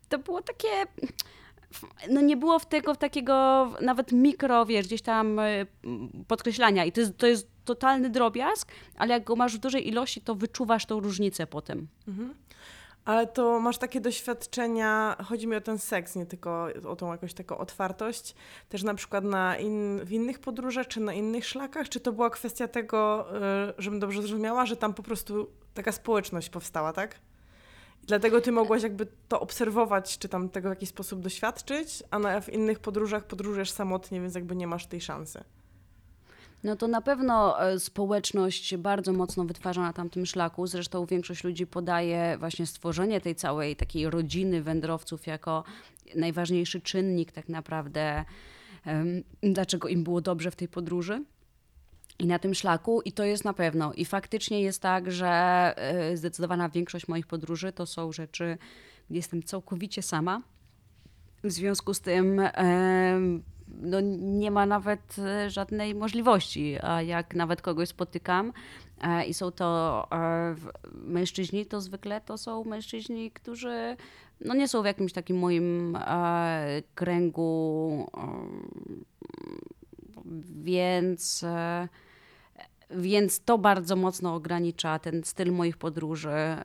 [0.10, 0.68] to było takie
[2.10, 5.66] no nie było w tego takiego nawet mikro, wiesz, gdzieś tam e,
[6.28, 10.22] podkreślania i to jest, to jest totalny drobiazg, ale jak go masz w dużej ilości,
[10.22, 11.88] to wyczuwasz tą różnicę potem.
[13.06, 17.34] Ale to masz takie doświadczenia, chodzi mi o ten seks, nie tylko o tą jakąś
[17.34, 18.36] taką otwartość,
[18.70, 22.30] też na przykład na in, w innych podróżach, czy na innych szlakach, czy to była
[22.30, 23.28] kwestia tego,
[23.70, 27.20] y, żebym dobrze zrozumiała, że tam po prostu taka społeczność powstała, tak?
[28.04, 32.42] Dlatego ty mogłaś jakby to obserwować, czy tam tego w jakiś sposób doświadczyć, a na,
[32.42, 35.44] w innych podróżach podróżujesz samotnie, więc jakby nie masz tej szansy.
[36.68, 40.68] No to na pewno e, społeczność bardzo mocno wytwarza na tamtym szlaku.
[40.68, 45.64] Zresztą większość ludzi podaje właśnie stworzenie tej całej takiej rodziny wędrowców jako
[46.16, 48.26] najważniejszy czynnik tak naprawdę,
[49.44, 51.24] dlaczego im było dobrze w tej podróży.
[52.20, 53.94] I na tym szlaku, i to jest na pewno.
[53.94, 55.28] I faktycznie jest tak, że
[55.78, 58.58] e, zdecydowana większość moich podróży to są rzeczy,
[59.10, 60.42] gdzie jestem całkowicie sama.
[61.44, 63.44] W związku z tym em,
[63.82, 66.78] no, nie ma nawet e, żadnej możliwości.
[66.82, 68.54] A jak nawet kogoś spotykam
[69.02, 70.56] e, i są to e,
[70.94, 73.98] mężczyźni, to zwykle to są mężczyźni, którzy
[74.42, 75.98] no, nie są w jakimś takim moim
[76.96, 78.12] kręgu,
[80.64, 81.46] więc.
[82.90, 86.58] Więc to bardzo mocno ogranicza ten styl moich podróży,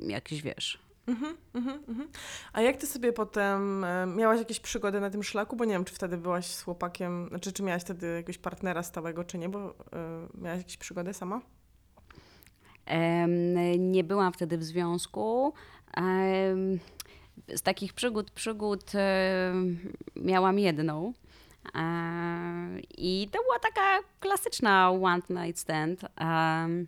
[0.00, 0.89] jakiś wiesz.
[1.10, 2.08] Mhm, mhm, mhm.
[2.52, 5.56] A jak ty sobie potem e, miałaś jakieś przygody na tym szlaku?
[5.56, 9.24] Bo nie wiem, czy wtedy byłaś z chłopakiem, znaczy czy miałaś wtedy jakiegoś partnera stałego,
[9.24, 9.72] czy nie, bo e,
[10.34, 11.40] miałaś jakieś przygody sama?
[13.78, 15.54] Nie byłam wtedy w związku.
[17.48, 19.78] Z takich przygód, przygód em,
[20.16, 21.12] miałam jedną.
[21.74, 21.82] E,
[22.98, 26.00] I to była taka klasyczna one night stand.
[26.16, 26.86] em,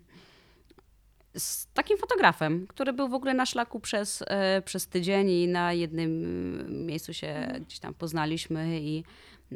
[1.36, 5.72] Z takim fotografem, który był w ogóle na szlaku przez, e, przez tydzień i na
[5.72, 9.04] jednym miejscu się gdzieś tam poznaliśmy i,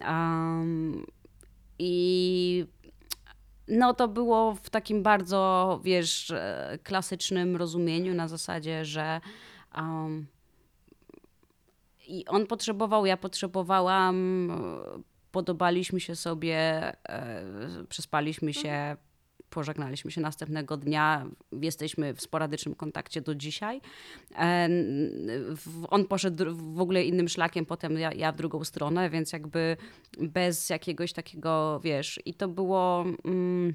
[0.01, 1.07] em,
[1.79, 2.67] i
[3.69, 9.21] no to było w takim bardzo, wiesz, e, klasycznym rozumieniu na zasadzie, że
[9.77, 10.27] um,
[12.09, 14.49] I on potrzebował, ja potrzebowałam,
[15.33, 16.57] podobaliśmy się sobie,
[17.09, 17.45] e,
[17.89, 18.97] przespaliśmy się,
[19.57, 23.81] pożegnaliśmy się następnego dnia, jesteśmy w sporadycznym kontakcie do dzisiaj.
[24.39, 24.69] E,
[25.89, 29.77] On poszedł w ogóle innym szlakiem, potem ja, ja w drugą stronę, więc jakby
[30.19, 33.75] bez jakiegoś takiego, wiesz, i to było mm,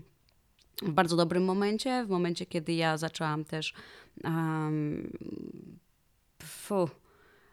[0.82, 3.74] w bardzo dobrym momencie, w momencie, kiedy ja zaczęłam też
[4.24, 5.12] um,
[6.44, 6.90] fu,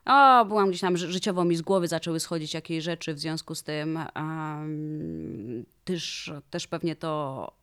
[0.04, 3.54] o, byłam gdzieś tam ży- życiowo mi z głowy zaczęły schodzić jakieś rzeczy, w związku
[3.54, 7.57] z tym em, też, też pewnie to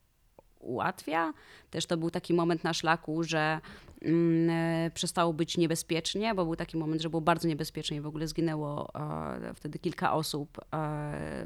[0.65, 1.33] ułatwia.
[1.69, 3.59] Też to był taki moment na szlaku, że
[4.01, 8.07] mm, e, przestało być niebezpiecznie, bo był taki moment, że było bardzo niebezpiecznie i w
[8.07, 11.45] ogóle zginęło e, wtedy kilka osób, e,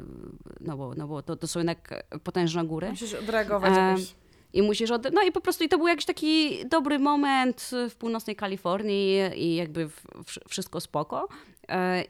[0.62, 2.90] no bo, no bo to, to są jednak potężne góry.
[2.90, 4.16] Musisz odreagować jakoś.
[4.54, 5.14] I musisz od...
[5.14, 9.56] No i po prostu i to był jakiś taki dobry moment w północnej Kalifornii i
[9.56, 11.28] jakby w- wsz- wszystko spoko.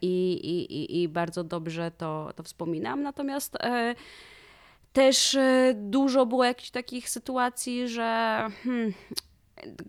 [0.01, 3.03] I, i, i, I bardzo dobrze to, to wspominam.
[3.03, 3.57] Natomiast
[4.99, 8.93] też e, dużo było jakichś takich sytuacji, że hmm,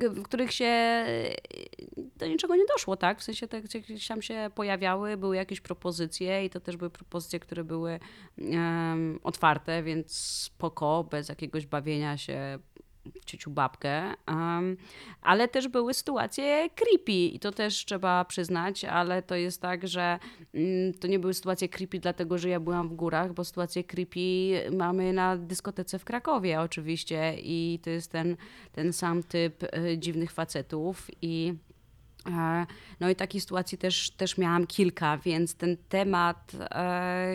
[0.01, 1.35] w których się e,
[2.17, 3.21] do niczego nie doszło, tak?
[3.21, 7.41] W sensie te gdzieś tam się pojawiały, były jakieś propozycje i to też były propozycje,
[7.41, 8.01] które były
[8.39, 12.59] em, otwarte, więc spoko, bez jakiegoś bawienia się
[13.27, 14.77] ciuciu babkę, em,
[15.23, 20.19] ale też były sytuacje creepy i to też trzeba przyznać, ale to jest tak, że
[20.55, 24.21] mm, to nie były sytuacje creepy dlatego, że ja byłam w górach, bo sytuacje creepy
[24.77, 28.37] mamy na dyskotece w Krakowie oczywiście i to jest ten,
[28.73, 31.55] ten sam typ e, dziwnych facetów i
[33.01, 37.35] No i takich sytuacji też, też miałam kilka, więc ten temat e,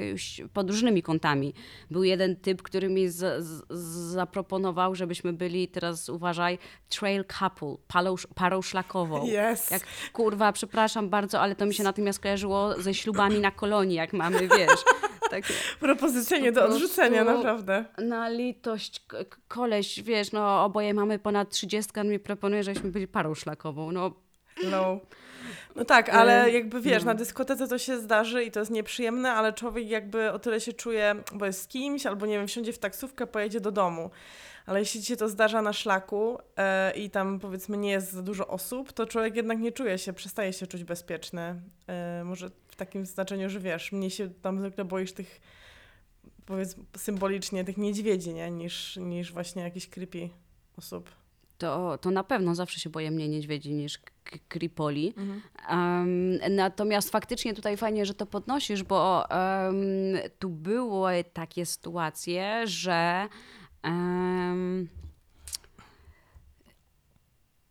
[0.54, 1.54] pod różnymi kątami.
[1.92, 3.64] Był jeden typ, który mi z, z,
[4.12, 6.58] zaproponował, żebyśmy byli, teraz uważaj,
[6.90, 9.26] trail couple, parą, parą szlakową.
[9.26, 9.72] Yes.
[9.72, 14.14] Jak kurwa, przepraszam bardzo, ale to mi się natymiast kojarzyło ze ślubami na kolonii, jak
[14.14, 14.84] mamy, wiesz.
[15.30, 17.86] Takie, Propozycja nie do odrzucenia, naprawdę.
[17.98, 19.06] na litość,
[19.48, 23.92] koleś, wiesz, no oboje mamy ponad 30, on mi proponuje, żebyśmy byli parą szlakową.
[23.92, 24.25] No
[24.64, 25.00] No.
[25.76, 27.06] No tak, ale E, jakby wiesz, no.
[27.06, 30.74] na dyskotece to się zdarzy i to jest nieprzyjemne, ale człowiek jakby o tyle się
[30.74, 34.10] czuje, bo jest z kimś, albo nie wiem, wsiądzie w taksówkę, pojedzie do domu.
[34.66, 38.22] Ale jeśli ci się to zdarza na szlaku e, i tam powiedzmy nie jest za
[38.22, 41.62] dużo osób, to człowiek jednak nie czuje się, przestaje się czuć bezpieczny.
[41.88, 45.42] E, może w takim znaczeniu, że wiesz, mnie się tam zwykle boisz tych,
[46.46, 48.52] powiedzmy symbolicznie, tych niedźwiedzi, nie?
[48.52, 50.30] Niż, niż właśnie jakichś creepy
[50.78, 51.25] osób.
[51.58, 54.00] To, to na pewno zawsze się boję mniej niedźwiedzi niż
[54.48, 55.14] kripoli.
[55.70, 59.76] Em, natomiast faktycznie tutaj fajnie, że to podnosisz, bo em,
[60.40, 63.28] tu były takie sytuacje, że
[63.84, 64.88] em,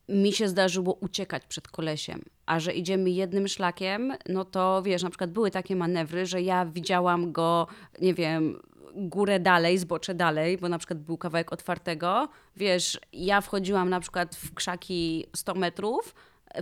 [0.08, 5.10] mi się zdarzyło uciekać przed kolesiem, a że idziemy jednym szlakiem, no to wiesz, na
[5.10, 7.66] przykład były takie manewry, że ja widziałam go,
[8.00, 8.60] nie wiem,
[8.94, 14.36] górę dalej, zbocze dalej, bo na przykład był kawałek otwartego, wiesz, ja wchodziłam na przykład
[14.36, 16.14] w krzaki 100 metrów,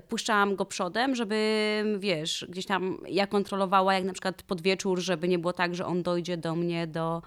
[0.08, 5.28] puszczałam go przodem, żeby, wiesz, gdzieś tam ja kontrolowała, jak na przykład pod wieczór, żeby
[5.28, 7.22] nie było tak, że on dojdzie do mnie do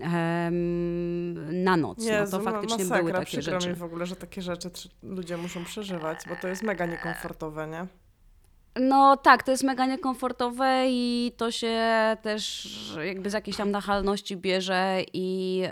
[0.00, 2.06] em, na noc.
[2.06, 3.68] Jezu, no to faktycznie masakra, były takie przykro rzeczy.
[3.68, 4.70] mi w ogóle, że takie rzeczy
[5.02, 7.86] ludzie muszą przeżywać, bo to jest mega niekomfortowe, nie?
[8.80, 11.76] No tak, to jest mega niekomfortowe i to się
[12.22, 12.68] też
[13.04, 15.62] jakby z jakiejś tam nachalności bierze i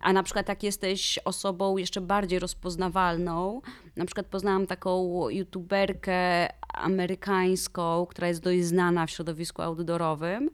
[0.00, 3.60] a na przykład jak jesteś osobą jeszcze bardziej rozpoznawalną,
[3.96, 10.50] na przykład poznałam taką youtuberkę amerykańską, która jest dość znana w środowisku outdoorowym,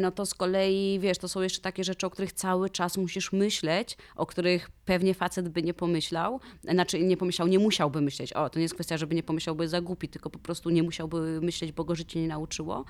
[0.00, 3.32] no to z kolei, wiesz, to są jeszcze takie rzeczy, o których cały czas musisz
[3.32, 8.32] myśleć, o których pewnie facet by nie pomyślał, znaczy nie pomyślał, nie musiałby myśleć.
[8.32, 10.82] O, to nie jest kwestia, żeby nie pomyślał, jest za głupi, tylko po prostu nie
[10.82, 12.84] musiałby myśleć, bo go życie nie nauczyło.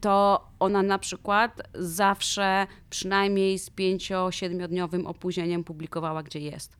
[0.00, 6.76] To ona na przykład zawsze przynajmniej z pięcio-siedmiodniowym opóźnieniem publikowała, gdzie jest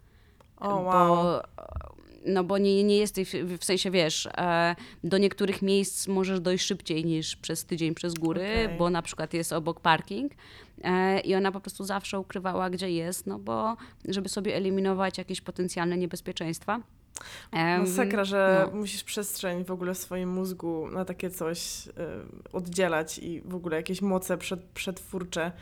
[0.56, 1.16] O, wow.
[1.16, 1.42] bo,
[2.24, 7.04] no bo nie, nie jesteś, w- sensie wiesz, e, do niektórych miejsc możesz dojść szybciej
[7.04, 8.78] niż przez tydzień przez góry, Okej.
[8.78, 10.32] bo na przykład jest obok parking
[10.84, 13.76] e, i ona po prostu zawsze ukrywała, gdzie jest, no bo
[14.08, 16.80] żeby sobie eliminować jakieś potencjalne niebezpieczeństwa.
[17.52, 18.78] Masakra, że no.
[18.78, 21.92] musisz przestrzeń w ogóle w swoim mózgu na takie coś y,
[22.52, 25.52] oddzielać i w ogóle jakieś moce przed, przetwórcze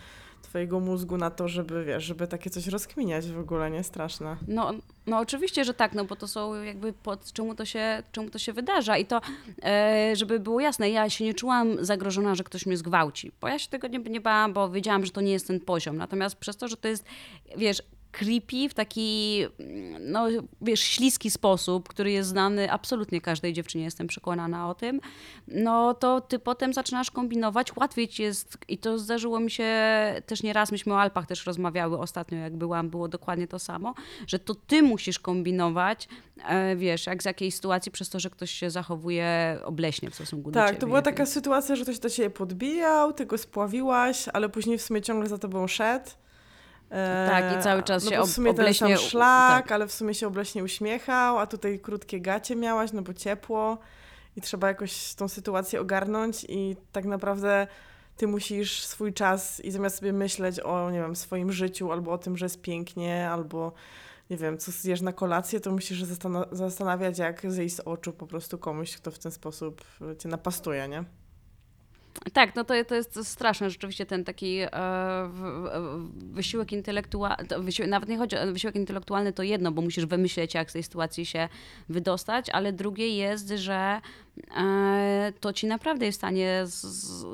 [0.43, 3.83] twojego mózgu na to, żeby, wiesz, żeby takie coś rozkminiać w ogóle, nie?
[3.83, 4.37] Straszne.
[4.49, 4.73] No,
[5.07, 8.39] no oczywiście, że tak, no bo to są jakby pod czemu to się, czemu to
[8.39, 9.21] się wydarza i to,
[9.65, 13.59] e, żeby było jasne, ja się nie czułam zagrożona, że ktoś mnie zgwałci, bo ja
[13.59, 16.57] się tego nie, nie bałam, bo wiedziałam, że to nie jest ten poziom, natomiast przez
[16.57, 17.05] to, że to jest,
[17.57, 19.45] wiesz, creepy, w taki,
[20.01, 20.27] no
[20.61, 25.01] wiesz, śliski sposób, który jest znany absolutnie każdej dziewczynie, jestem przekonana o tym,
[25.49, 29.73] no to ty potem zaczynasz kombinować, łatwiej ci jest, i to zdarzyło mi się
[30.27, 33.95] też nie raz, myśmy o Alpach też rozmawiały ostatnio, jak byłam, było dokładnie to samo,
[34.27, 36.09] że to ty musisz kombinować,
[36.49, 40.51] e, wiesz, jak z jakiej sytuacji, przez to, że ktoś się zachowuje obleśnie w stosunku
[40.51, 40.73] do ciebie.
[40.73, 44.79] Tak, to była taka sytuacja, że ktoś do ciebie podbijał, ty go spławiłaś, ale później
[44.79, 46.11] w sumie ciągle za tobą szedł.
[46.93, 49.63] E, Tak, i cały czas no się bo w ob- sumie ten obleśnie- sam szlak,
[49.63, 49.73] tak.
[49.73, 53.79] ale w sumie się obleśnie uśmiechał, a tutaj krótkie gacie miałaś, no bo ciepło
[54.37, 57.67] i trzeba jakoś tą sytuację ogarnąć i tak naprawdę
[58.17, 62.19] ty musisz swój czas i zamiast sobie myśleć o, nie wiem, swoim życiu albo o
[62.19, 63.73] tym, że jest pięknie, albo
[64.31, 66.05] nie wiem, co zjesz na kolację, to musisz
[66.53, 69.85] zastanawiać, jak zejść z oczu po prostu komuś, kto w ten sposób
[70.19, 71.05] cię napastuje, nie?
[72.33, 74.69] Tak, no to, to jest straszne, rzeczywiście ten taki e,
[76.15, 77.47] wysiłek intelektualny,
[77.89, 81.27] nawet nie chodzi o wysiłek intelektualny, to jedno, bo musisz wymyśleć, jak z tej sytuacji
[81.27, 81.49] się
[81.89, 84.01] wydostać, ale drugie jest, że
[84.57, 86.65] e, to ci naprawdę jest w stanie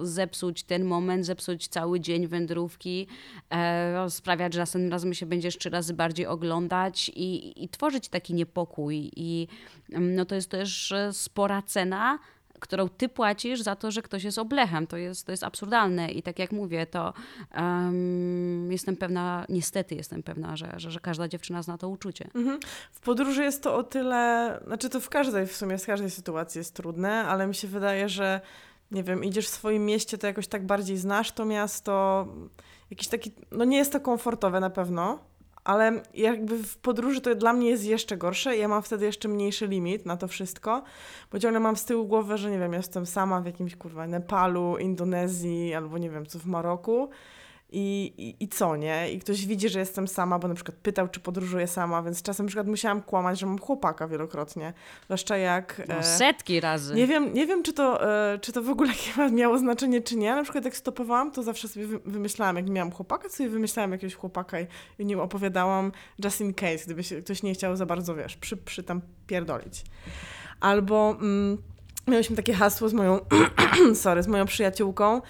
[0.03, 3.07] zepsuć ten moment, zepsuć cały dzień wędrówki,
[3.51, 8.35] e, sprawiać, że następnym razem się będziesz trzy razy bardziej oglądać i, i tworzyć taki
[8.35, 9.11] niepokój.
[9.17, 9.49] I
[9.93, 12.19] mm, no to jest też e, spora cena,
[12.59, 14.87] którą ty płacisz za to, że ktoś jest oblechem.
[14.87, 17.13] To jest, to jest absurdalne i tak jak mówię, to
[17.53, 22.29] em, jestem pewna, niestety jestem pewna, że, że, że każda dziewczyna zna to uczucie.
[22.35, 22.61] Mhm.
[22.93, 26.59] W podróży jest to o tyle, znaczy to w każdej, w sumie z każdej sytuacji
[26.59, 28.41] jest trudne, ale mi się wydaje, że
[28.91, 32.27] nie wiem, idziesz w swoim mieście, to jakoś tak bardziej znasz to miasto,
[32.91, 35.19] jakiś taki, no nie jest to komfortowe na pewno,
[35.69, 38.57] ale jakby w podróży to dla mnie jest jeszcze gorsze.
[38.57, 40.83] Ja mam wtedy jeszcze mniejszy limit na to wszystko,
[41.33, 44.79] bo ciągle mam z tyłu głowy, że nie wiem, jestem sama w jakimś kurwa Nepalu,
[44.79, 47.11] Indonezji albo nie wiem co w Maroku.
[47.71, 49.13] I, i, I co, nie?
[49.13, 52.47] I ktoś widzi, że jestem sama, bo na przykład pytał, czy podróżuję sama, więc czasem
[52.47, 54.73] na przykład musiałam kłamać, że mam chłopaka wielokrotnie.
[55.05, 55.83] Zwłaszcza jak...
[55.89, 56.95] No, e, setki razy.
[56.95, 58.93] nie wiem, nie wiem czy, to, e, czy to w ogóle
[59.33, 60.35] miało znaczenie, czy nie.
[60.35, 64.15] Na przykład jak stopowałam, to zawsze sobie wy- wymyślałam, jak miałam chłopaka, sobie wymyślałam jakiegoś
[64.15, 64.67] chłopaka i,
[64.99, 65.93] i nim opowiadałam
[66.25, 69.85] just in case, gdyby się ktoś nie chciał za bardzo, wiesz, przy, przy tam pierdolić.
[70.61, 71.59] Albo mm,
[72.07, 73.21] miałyśmy takie hasło z moją,
[73.95, 75.23] sorry, z moją przyjaciółką,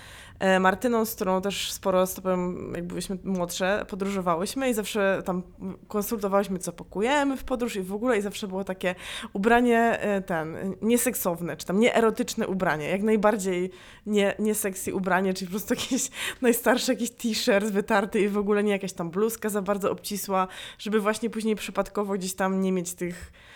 [0.60, 5.42] Martyną, z którą też sporo stopem, jak byliśmy młodsze, podróżowałyśmy i zawsze tam
[5.88, 8.94] konsultowałyśmy, co pakujemy w podróż i w ogóle i zawsze było takie
[9.32, 13.70] ubranie e, ten, nieseksowne, czy tam nieerotyczne ubranie, jak najbardziej
[14.06, 16.10] nie, nie sexy ubranie, czyli po prostu jakieś
[16.42, 20.48] najstarszy jakiś t-shirt wytarty i w ogóle nie jakaś tam bluzka za bardzo obcisła,
[20.78, 23.47] żeby właśnie później przypadkowo gdzieś tam nie mieć tych E,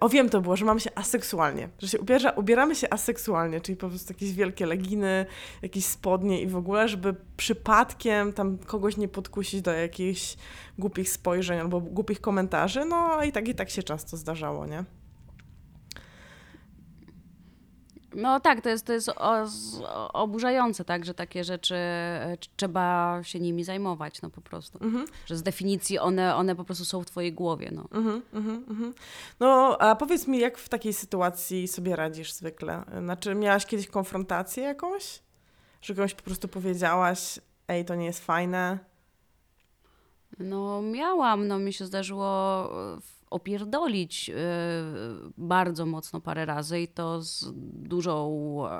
[0.00, 3.76] O wiem to było, że mamy się aseksualnie, że się ubiera, ubieramy się aseksualnie, czyli
[3.76, 5.26] po prostu jakieś wielkie leginy,
[5.62, 10.36] jakieś spodnie i w ogóle, żeby przypadkiem tam kogoś nie podkusić do jakichś
[10.78, 14.84] głupich spojrzeń albo głupich komentarzy, no i tak i tak się często zdarzało, nie?
[18.14, 19.10] No tak, to jest, to jest
[20.12, 24.78] oburzające, tak, że takie rzeczy e, tr- trzeba się nimi zajmować, no po prostu.
[24.84, 25.06] Mhm.
[25.26, 27.88] Że z definicji one, one po prostu są w twojej głowie, no.
[27.92, 28.94] Mhm, mhm, mhm.
[29.40, 32.82] No, a powiedz mi, jak w takiej sytuacji sobie radzisz zwykle?
[32.98, 35.22] Znaczy, miałaś kiedyś konfrontację jakąś?
[35.82, 38.78] Że komuś po prostu powiedziałaś, ej, to nie jest fajne?
[40.38, 42.64] No miałam, no mi się zdarzyło
[42.96, 42.98] e,
[43.32, 44.34] opierdolić e,
[45.38, 48.32] bardzo mocno parę razy i to z dużą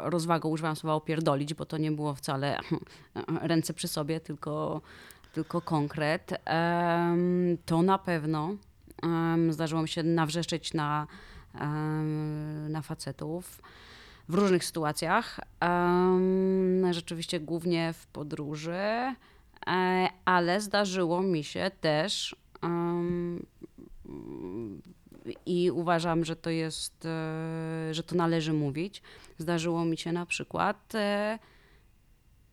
[0.02, 2.58] rozwagą używałam słowa opierdolić, bo to nie było wcale
[3.42, 4.80] ręce przy sobie, tylko,
[5.32, 6.30] tylko konkret.
[7.66, 8.56] To na pewno.
[9.50, 11.06] Zdarzyło mi się nawrzeszczeć na,
[12.68, 13.62] na facetów
[14.28, 15.40] w różnych sytuacjach.
[16.90, 19.14] Rzeczywiście głównie w podróży.
[19.66, 22.36] E, ale zdarzyło mi się też
[25.46, 29.02] i uważam, że to jest, e, że to należy mówić.
[29.38, 31.38] Zdarzyło mi się na przykład e,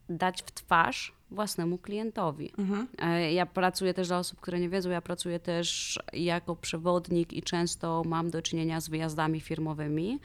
[0.09, 2.51] dać w twarz własnemu klientowi.
[2.57, 2.87] Mhm.
[2.99, 7.41] E, Ja pracuję też dla osób, które nie wiedzą, ja pracuję też jako przewodnik i
[7.41, 10.19] często mam do czynienia z wyjazdami firmowymi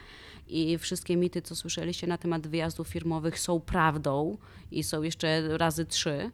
[0.47, 4.37] i wszystkie mity, co słyszeliście na temat wyjazdów firmowych są prawdą
[4.71, 6.31] i są jeszcze razy trzy.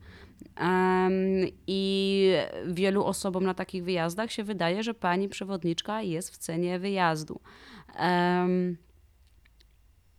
[1.67, 2.33] I
[2.65, 7.41] wielu osobom na takich wyjazdach się wydaje, że pani przewodniczka jest w cenie wyjazdu.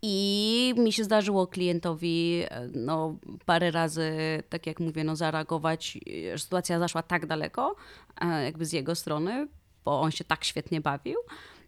[0.03, 4.13] I mi się zdarzyło klientowi e, no, parę razy,
[4.49, 5.99] tak jak mówię, no, zareagować.
[6.35, 7.77] E, Sytuacja zaszła tak daleko,
[8.21, 9.49] e, jakby z jego strony,
[9.85, 11.17] bo on się tak świetnie bawił.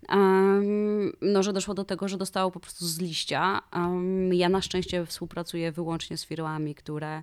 [0.09, 3.61] Um, no, że doszło do tego, że dostało po prostu z liścia.
[3.77, 7.23] Um, ja na szczęście współpracuję wyłącznie z firmami, które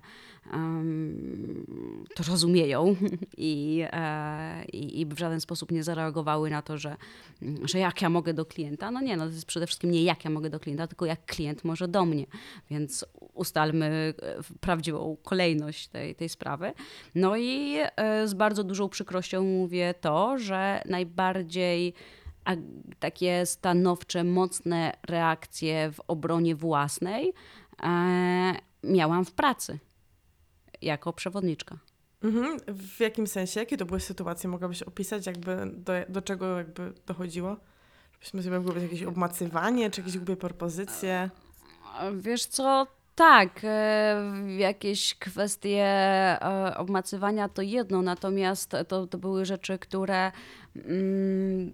[0.52, 1.66] um,
[2.14, 2.96] to rozumieją
[3.36, 6.96] i, e, i, w żaden sposób nie zareagowały na to, że,
[7.62, 8.90] że jak ja mogę do klienta.
[8.90, 11.24] No nie, no to jest przede wszystkim nie jak ja mogę do klienta, tylko jak
[11.24, 12.26] klient może do mnie.
[12.70, 13.04] Więc
[13.34, 16.72] ustalmy e, prawdziwą kolejność tej, tej sprawy.
[17.14, 21.94] No i e, z bardzo dużą przykrością mówię to, że najbardziej
[22.44, 22.56] a
[22.98, 27.32] takie stanowcze, mocne reakcje w obronie własnej
[27.82, 29.78] e, miałam w pracy
[30.82, 31.78] jako przewodniczka.
[32.22, 32.58] Mhm.
[32.68, 33.60] W jakim sensie?
[33.60, 34.50] Jakie to były sytuacje?
[34.50, 37.56] Mogłabyś opisać, jakby do, do czego jakby dochodziło?
[38.12, 41.30] Żebyśmy sobie mogły jakieś obmacywanie, czy jakieś głupie propozycje?
[42.12, 44.16] Wiesz co, tak, e,
[44.58, 50.32] jakieś kwestie e, obmacywania to jedno, natomiast to, to były rzeczy, które
[50.76, 51.72] mm,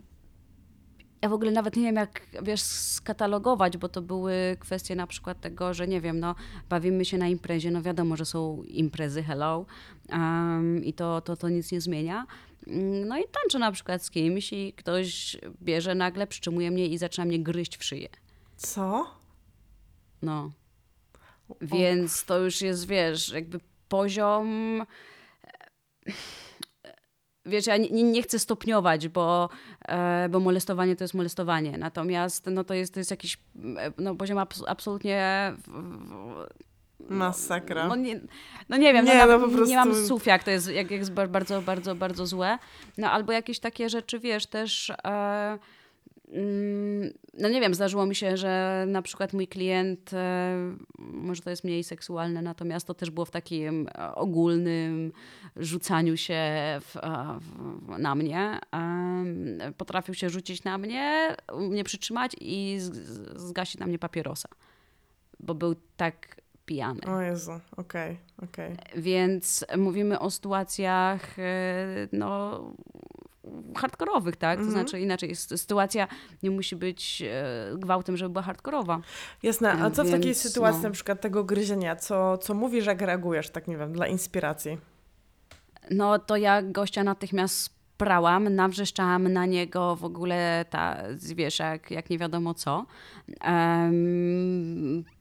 [1.23, 5.41] ja w ogóle nawet nie wiem, jak wiesz, skatalogować, bo to były kwestie na przykład
[5.41, 6.35] tego, że nie wiem, no,
[6.69, 9.67] bawimy się na imprezie, no wiadomo, że są imprezy, hello,
[10.09, 12.27] um, i to, to, to nic nie zmienia.
[12.67, 16.99] Mm, no i tańczę na przykład z kimś i ktoś bierze nagle, przytrzymuje mnie i
[16.99, 18.09] zaczyna mnie gryźć w szyję.
[18.57, 19.07] Co?
[20.23, 20.51] No.
[21.61, 24.83] Więc to już jest, wiesz, jakby poziom
[27.49, 29.49] wiesz, ja nie, nie, chcę stopniować, bo,
[29.89, 31.79] e, bo molestowanie to jest molestowanie.
[31.79, 33.39] Natomiast no, to, jest, to jest jakiś
[33.77, 35.53] e, no, poziom abs absolutnie.
[37.09, 37.89] Masakra.
[37.89, 38.21] No nie,
[38.69, 39.67] no nie wiem, nie, no, no, po prostu...
[39.67, 42.59] nie mam słów, jak to jest, jak jest bardzo, bardzo, bardzo złe.
[42.99, 44.91] No albo jakieś takie rzeczy, wiesz, też.
[45.05, 45.59] E,
[47.35, 51.65] no nie wiem, zdarzyło mi się, że na przykład mój klient, e, może to jest
[51.65, 55.13] mniej seksualne, natomiast to też było w takim e, ogólnym
[55.57, 56.43] rzucaniu się
[56.81, 56.97] w,
[57.41, 58.59] w, na mnie.
[59.77, 62.79] Potrafił się rzucić na mnie, mnie przytrzymać i
[63.37, 64.49] zgasić na mnie papierosa,
[65.41, 67.01] bo był tak pijany.
[67.07, 68.73] O Jezu, okej, okay, okej.
[68.73, 69.03] Okay.
[69.03, 72.61] Więc mówimy o sytuacjach, e, no
[73.77, 74.59] hardkorowych, tak?
[74.59, 74.71] To mhm.
[74.71, 76.09] znaczy inaczej, sytuacja
[76.43, 79.01] nie musi być e, gwałtem, żeby była hardkorowa.
[79.43, 80.89] Jasne, a co Więc, w takiej sytuacji no.
[80.89, 84.79] na przykład tego gryzienia, co, co mówisz, jak reagujesz, tak nie wiem, dla inspiracji?
[85.91, 90.97] No to ja gościa natychmiast prałam, nawrzeszczałam na niego w ogóle ta,
[91.35, 91.59] wiesz,
[91.91, 92.87] jak, nie wiadomo co.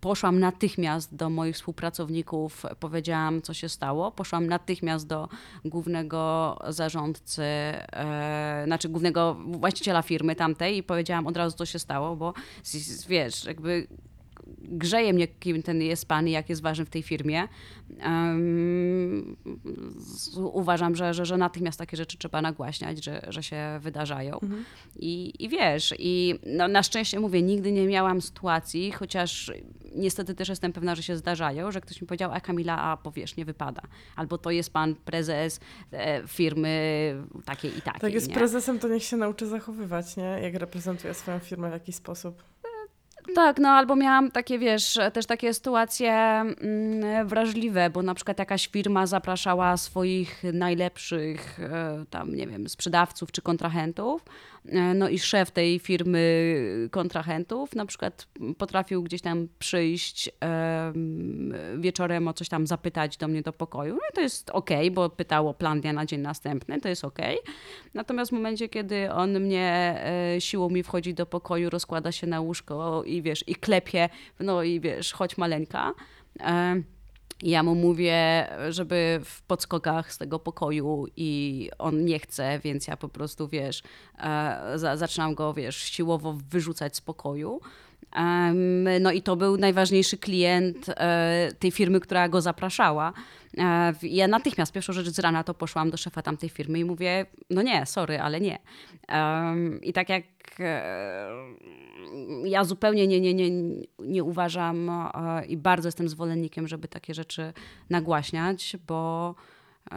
[0.02, 4.12] Poszłam natychmiast do moich współpracowników, powiedziałam, co się stało.
[4.12, 5.30] Poszłam natychmiast do
[5.66, 12.16] głównego zarządcy, e, znaczy głównego właściciela firmy tamtej i powiedziałam od razu, co się stało,
[12.16, 12.34] bo
[13.08, 13.88] wiesz, jakby
[14.60, 17.48] grzeje mnie, kim ten jest pan i jak jest ważny w tej firmie.
[18.04, 19.38] Um,
[20.36, 24.40] uważam, że, że, że natychmiast takie rzeczy trzeba nagłaśniać, że, że się wydarzają.
[24.40, 24.66] Mhm.
[24.96, 29.52] I, I wiesz, i no, na szczęście mówię, nigdy nie miałam sytuacji, chociaż
[29.96, 33.38] niestety też jestem pewna, że się zdarzają, że ktoś mi powiedział, a Kamila, a powiesz,
[33.38, 33.82] nie wypada.
[34.16, 35.60] Albo to jest pan prezes
[35.92, 38.02] e, firmy takiej i takiej.
[38.02, 38.34] Tak jest nie?
[38.34, 40.40] prezesem, to niech się nauczy zachowywać, nie?
[40.42, 42.44] Jak reprezentuje swoją firmę w jakiś sposób.
[43.36, 48.68] Tak, no albo miałam takie, wiesz, też takie sytuacje mm, wrażliwe, bo na przykład jakaś
[48.68, 54.24] firma zapraszała swoich najlepszych, e, tam, nie wiem, sprzedawców czy kontrahentów,
[54.96, 60.30] no i szef tej firmy kontrahentów na przykład potrafił gdzieś tam przyjść
[61.78, 63.94] wieczorem o coś tam zapytać do mnie do pokoju.
[63.94, 67.20] No i to jest ok, bo pytało plan dnia na dzień następny, to jest ok.
[67.94, 70.02] Natomiast w momencie, kiedy on mnie
[70.36, 74.10] e, siłą mi wchodzi do pokoju, rozkłada się na łóżko i wiesz, i klepie,
[74.40, 75.94] no i wiesz, chodź maleńka,
[76.40, 76.82] e,
[77.44, 82.98] ja mu mówię, żeby w podskokach z tego pokoju i on nie chce, więc ja
[82.98, 83.84] po prostu, wiesz,
[84.20, 87.62] e, zaczynam go, wiesz, siłowo wyrzucać z pokoju.
[89.00, 93.14] No i to był najważniejszy klient e, tej firmy, która go zapraszała.
[93.58, 97.26] E, ja natychmiast, pierwszą rzecz z rana to poszłam do szefa tamtej firmy i mówię,
[97.50, 98.60] no nie, sorry, ale nie.
[99.82, 100.24] I tak jak
[100.60, 101.30] e,
[102.44, 103.50] ja zupełnie nie, nie, nie,
[104.00, 104.92] nie uważam
[105.48, 107.54] i bardzo jestem zwolennikiem, żeby takie rzeczy
[107.90, 109.36] nagłaśniać, bo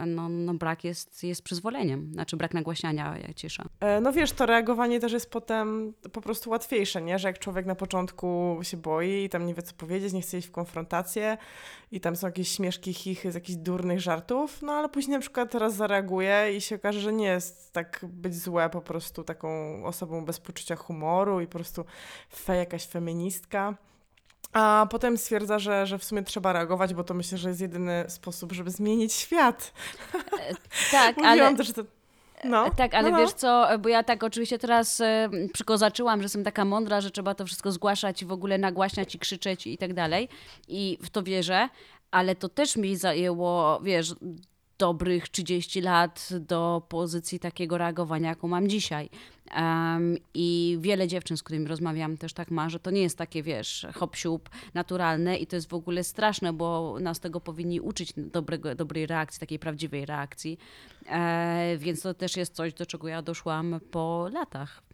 [0.05, 3.65] no, no brak jest, jest przyzwoleniem, znaczy brak nagłaśniania, ja cisza.
[3.79, 7.19] E, no wiesz, to reagowanie też jest potem po prostu łatwiejsze, nie?
[7.19, 10.37] Że jak człowiek na początku się boi i tam nie wie co powiedzieć, nie chce
[10.37, 11.37] iść w konfrontację
[11.91, 15.51] i tam są jakieś śmieszki, chichy z jakichś durnych żartów, no ale później na przykład
[15.51, 19.49] teraz zareaguje i się okaże, że nie jest tak być złe po prostu taką
[19.85, 21.85] osobą bez poczucia humoru i po prostu
[22.29, 23.75] fe, jakaś feministka.
[24.53, 28.05] A potem stwierdza, że, że w sumie trzeba reagować, bo to myślę, że jest jedyny
[28.07, 29.73] sposób, żeby zmienić świat.
[30.13, 30.53] E,
[30.91, 31.55] tak, ale...
[31.55, 31.83] Też, że to...
[32.43, 32.71] No.
[32.71, 33.23] Tak, ale no, no.
[33.23, 37.35] wiesz co, bo ja tak oczywiście teraz e, przykozaczyłam, że jestem taka mądra, że trzeba
[37.35, 40.29] to wszystko zgłaszać i w ogóle nagłaśniać i krzyczeć i tak dalej.
[40.67, 41.69] I w to wierzę,
[42.11, 44.15] ale to też mi zajęło, wiesz,
[44.77, 49.09] dobrych 30 lat do pozycji takiego reagowania, jaką mam dzisiaj.
[49.53, 53.43] Em, I wiele dziewczyn, z którymi rozmawiam, też tak ma, że to nie jest takie,
[53.43, 54.15] wiesz, hop
[54.73, 59.39] naturalne i to jest w ogóle straszne, bo nas tego powinni uczyć dobrego, dobrej reakcji,
[59.39, 60.57] takiej prawdziwej reakcji.
[61.07, 64.90] E, więc to też jest coś, do czego ja doszłam po latach.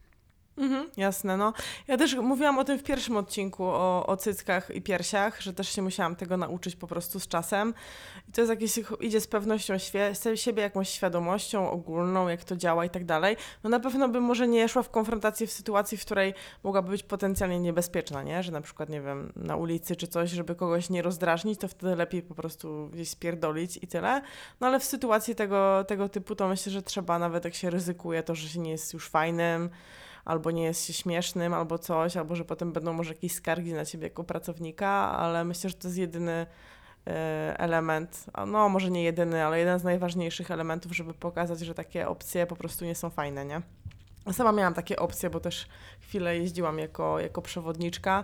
[0.58, 1.54] Mhm, jasne, no.
[1.88, 5.70] Ja też mówiłam o tym w pierwszym odcinku, o, o cyckach i piersiach, że też
[5.70, 7.74] się musiałam tego nauczyć po prostu z czasem.
[8.30, 9.74] I to jest jakieś, idzie z pewnością
[10.14, 13.38] z siebie, jakąś świadomością ogólną, jak to działa i tak dalej.
[13.64, 16.34] No na pewno bym może nie szła w konfrontację w sytuacji, w której
[16.64, 18.44] mogłaby być potencjalnie niebezpieczna, nie?
[18.44, 21.96] Że na przykład, nie wiem, na ulicy czy coś, żeby kogoś nie rozdrażnić, to wtedy
[21.96, 24.22] lepiej po prostu gdzieś spierdolić i tyle.
[24.60, 28.24] No ale w sytuacji tego, tego typu to myślę, że trzeba nawet jak się ryzykuje
[28.24, 29.70] to, że się nie jest już fajnym,
[30.28, 33.86] albo nie jest się śmiesznym, albo coś, albo że potem będą może jakieś skargi na
[33.86, 36.46] ciebie jako pracownika, ale myślę, że to jest jedyny
[37.08, 42.08] e, element, no może nie jedyny, ale jeden z najważniejszych elementów, żeby pokazać, że takie
[42.08, 43.62] opcje po prostu nie są fajne, nie?
[44.34, 45.68] Sama miałam takie opcje, bo też
[46.02, 48.24] chwilę jeździłam jako, jako przewodniczka,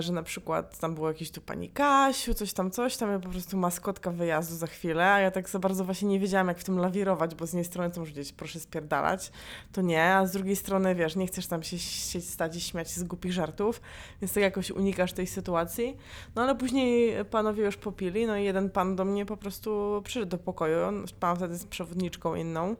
[0.00, 3.28] że na przykład tam było jakieś tu pani Kasiu, coś tam, coś tam, ja po
[3.28, 6.64] prostu maskotka wyjazdu za chwilę, a ja tak za bardzo właśnie nie wiedziałam, jak w
[6.64, 9.32] tym lawirować, bo z jednej strony to może gdzieś proszę spierdalać,
[9.72, 12.90] to nie, a z drugiej strony, wiesz, nie chcesz tam się, się stać i śmiać
[12.90, 13.80] z głupich żartów,
[14.22, 15.96] więc tak jakoś unikasz tej sytuacji.
[16.34, 20.26] No ale później panowie już popili, no i jeden pan do mnie po prostu przyszedł
[20.26, 22.76] do pokoju, on, pan wtedy z przewodniczką inną,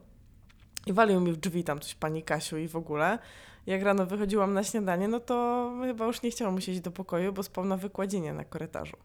[0.85, 3.19] i walił mi w drzwi tam coś pani Kasiu i w ogóle.
[3.67, 7.33] Jak rano wychodziłam na śniadanie, no to chyba już nie chciałam mu siedzieć do pokoju,
[7.33, 8.97] bo spał na wykładzinie na korytarzu.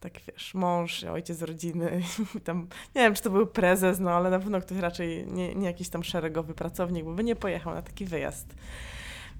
[0.00, 2.02] Tak wiesz, mąż, ojciec rodziny,
[2.44, 5.66] tam, nie wiem czy to był prezes, no ale na pewno ktoś raczej nie, nie
[5.66, 8.54] jakiś tam szeregowy pracownik, bo by nie pojechał na taki wyjazd.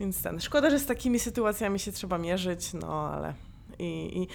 [0.01, 3.35] Więc ten, szkoda, że z takimi sytuacjami się trzeba mierzyć, no ale
[3.79, 4.29] i, i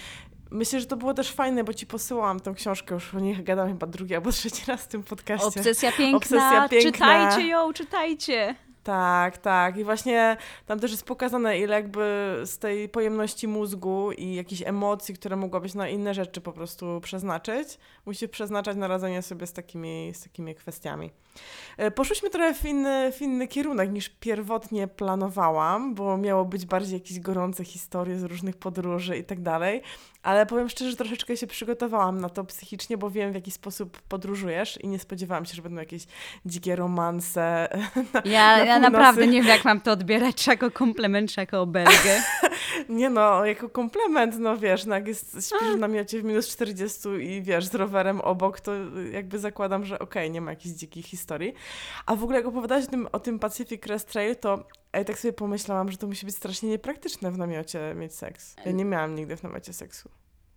[0.50, 3.68] Myślę, że to było też fajne, bo ci posyłałam tę książkę, już o niej gadam
[3.68, 5.46] chyba drugi albo trzeci raz w tym podcaście.
[5.46, 6.92] Obsesja piękna, Obsesja piękna.
[6.92, 8.54] czytajcie ją, czytajcie.
[8.82, 9.76] Tak, tak.
[9.76, 15.14] I właśnie tam też jest pokazane, ile jakby z tej pojemności mózgu i jakichś emocji,
[15.14, 20.12] które mogłabyś na inne rzeczy po prostu przeznaczyć, musisz przeznaczać na radzenie sobie z takimi,
[20.14, 21.10] z takimi kwestiami.
[21.76, 26.94] E, poszłyśmy trochę w inny, w inny kierunek niż pierwotnie planowałam, bo miało być bardziej
[26.94, 29.82] jakieś gorące historie z różnych podróży i tak dalej,
[30.22, 34.00] ale powiem szczerze, że troszeczkę się przygotowałam na to psychicznie, bo wiem w jaki sposób
[34.00, 36.02] podróżujesz i nie spodziewałam się, że będą jakieś
[36.46, 37.68] dzikie romanse.
[38.14, 41.40] Na, Ja, na ja naprawdę nie wiem, jak mam to odbierać, czy jako komplement, czy
[41.40, 42.22] jako obelgę.
[42.88, 47.08] Nie no, jako komplement, no wiesz, no jak jest, śpisz w namiocie w minus 40
[47.20, 48.72] i wiesz, z rowerem obok, to
[49.12, 51.54] jakby zakładam, że okej, nie ma jakichś dzikich historii.
[52.06, 54.64] A w ogóle jak opowiadałaś o tym, o tym Pacific Crest Trail, to
[54.98, 58.56] ja tak sobie pomyślałam, że to musi być strasznie niepraktyczne w namiocie mieć seks.
[58.66, 60.08] Ja nie miałam nigdy w namiocie seksu.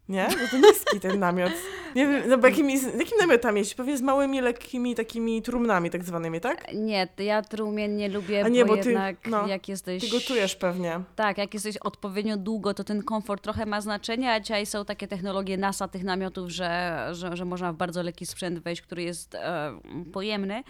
[0.10, 0.28] Nie?
[0.28, 1.52] No to niski ten namiot.
[1.96, 3.76] Nie wiem, no bo jakimi, jakim namiotami jeździć?
[3.76, 6.74] Pewnie z małymi, lekkimi takimi trumnami tak zwanymi, tak?
[6.74, 10.04] Nie, ja trumien nie lubię, A nie, bo, bo ty- jednak no, jak jesteś...
[10.04, 11.00] Ty gotujesz pewnie.
[11.16, 15.08] Tak, jak jesteś odpowiednio długo, to ten komfort trochę ma znaczenie, a dzisiaj są takie
[15.08, 19.36] technologie NASA tych namiotów, że, że, że można w bardzo lekki sprzęt wejść, który jest
[19.36, 19.80] e,
[20.14, 20.64] pojemny.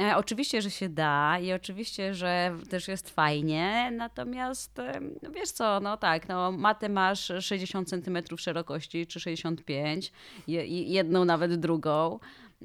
[0.00, 5.50] E, oczywiście, że się da i oczywiście, że też jest fajnie, natomiast e, no wiesz
[5.50, 10.12] co, no tak, no matę masz 60 cm szerokości, czy 65,
[10.46, 12.18] je, i jedną nawet drugą.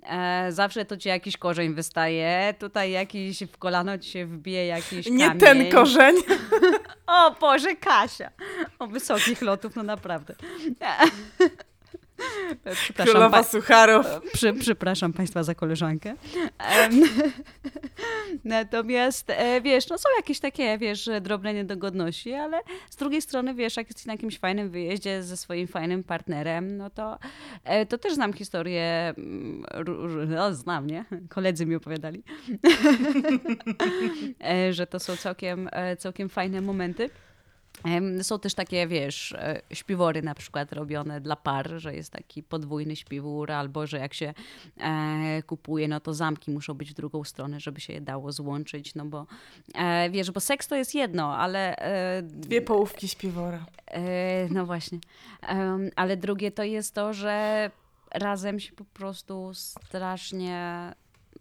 [0.03, 5.09] E, zawsze to ci jakiś korzeń wystaje, tutaj jakiś w kolano ci się wbije jakiś
[5.09, 5.39] Nie kamień.
[5.39, 6.15] ten korzeń.
[7.07, 8.31] O Boże, Kasia!
[8.79, 10.35] O wysokich lotów, no naprawdę.
[12.73, 14.05] Przepraszam, Królowa sucharów.
[14.33, 16.15] przy, przepraszam Państwa za koleżankę.
[18.43, 22.59] Natomiast, e, wiesz, no są jakieś takie, wiesz, drobne niedogodności, ale
[22.89, 26.89] z drugiej strony, wiesz, jak jesteś na jakimś fajnym wyjeździe ze swoim fajnym partnerem, no
[26.89, 27.17] to,
[27.63, 29.65] e, to też znam historię, mm,
[30.27, 31.05] no znam, nie?
[31.29, 32.23] Koledzy mi opowiadali,
[34.43, 37.09] E, że to są całkiem, całkiem fajne momenty.
[38.21, 42.95] Są też takie, wiesz, e, śpiwory na przykład robione dla par, że jest taki podwójny
[42.95, 44.33] śpiwór, albo że jak się
[44.77, 48.95] e, kupuje, no to zamki muszą być w drugą stronę, żeby się je dało złączyć,
[48.95, 49.25] no bo
[49.75, 53.65] e, wiesz, bo seks to jest jedno, ale e, Dwie połówki śpiwora.
[53.87, 54.99] E, no właśnie.
[55.95, 57.71] Ale drugie to jest to, że
[58.11, 60.93] razem się po prostu strasznie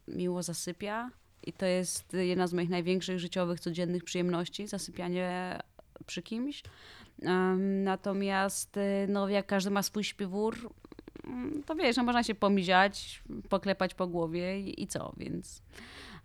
[0.08, 1.10] miło zasypia.
[1.42, 5.58] I to jest jedna z moich największych życiowych, codziennych przyjemności zasypianie
[6.06, 6.62] przy kimś.
[7.58, 10.56] Natomiast, y, no, jak każdy ma swój śpiwór,
[11.24, 15.62] mm, to wiesz, no można się pomiziać, poklepać po głowie i, i co, więc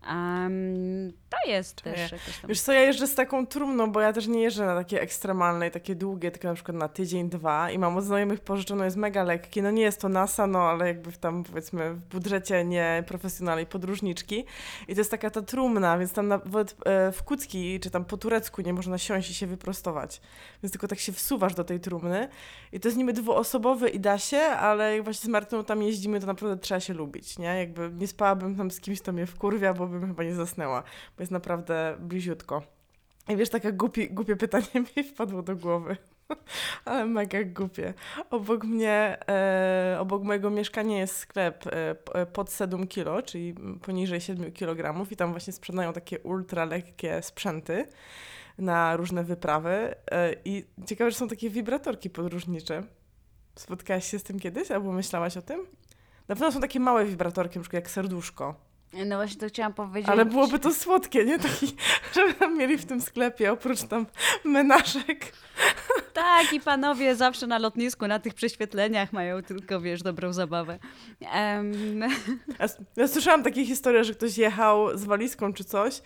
[0.07, 1.95] em, to jest Czuję.
[1.95, 2.49] też jakoś tam...
[2.49, 5.67] Wiesz co, ja jeżdżę z taką trumną, bo ja też nie jeżdżę na takie ekstremalne
[5.67, 8.97] i takie długie, tylko na przykład na tydzień, dwa i mam od znajomych pożyczone, jest
[8.97, 9.61] mega lekkie.
[9.61, 13.65] No nie jest to NASA, no ale jakby w tam powiedzmy w budżecie nie profesjonalnej
[13.65, 14.45] podróżniczki.
[14.87, 18.17] I to jest taka ta trumna, więc tam nawet e, w kucki czy tam po
[18.17, 20.21] turecku nie można siąść i się wyprostować.
[20.63, 22.27] Więc tylko tak się wsuwasz do tej trumny.
[22.71, 26.19] I to jest niby dwuosobowy i da się, ale jak właśnie z Martyną tam jeździmy,
[26.19, 27.45] to naprawdę trzeba się lubić, nie?
[27.45, 30.83] Jakby nie spałabym tam z kimś, kto mnie wkurwia, bo bym chyba nie zasnęła,
[31.17, 32.63] bo jest naprawdę bliziutko.
[33.29, 34.67] I wiesz, takie głupie, głupie pytanie
[34.97, 35.97] mi wpadło do głowy.
[36.85, 37.93] Ale mega głupie.
[38.29, 44.21] Obok mnie, e, obok mojego mieszkania jest sklep e, e, pod 7 kilo, czyli poniżej
[44.21, 47.87] 7 kg i tam właśnie sprzedają takie ultra lekkie sprzęty
[48.57, 49.95] na różne wyprawy.
[50.11, 52.83] E, I ciekawe, że są takie wibratorki podróżnicze.
[53.55, 55.67] Spotkałaś się z tym kiedyś albo myślałaś o tym?
[56.27, 58.70] Na pewno są takie małe wibratorki, przykład jak serduszko.
[58.93, 60.09] No właśnie to chciałam powiedzieć.
[60.09, 61.39] Ale byłoby to słodkie, nie?
[61.39, 61.75] Taki,
[62.15, 64.05] żeby tam mieli w tym sklepie, oprócz tam
[64.43, 65.33] menażek.
[66.13, 70.79] Tak, i panowie zawsze na lotnisku, na tych prześwietleniach mają tylko, wiesz, dobrą zabawę.
[71.31, 71.99] Em,
[72.59, 76.01] Ja, ja słyszałam takie historie, że ktoś jechał z walizką czy coś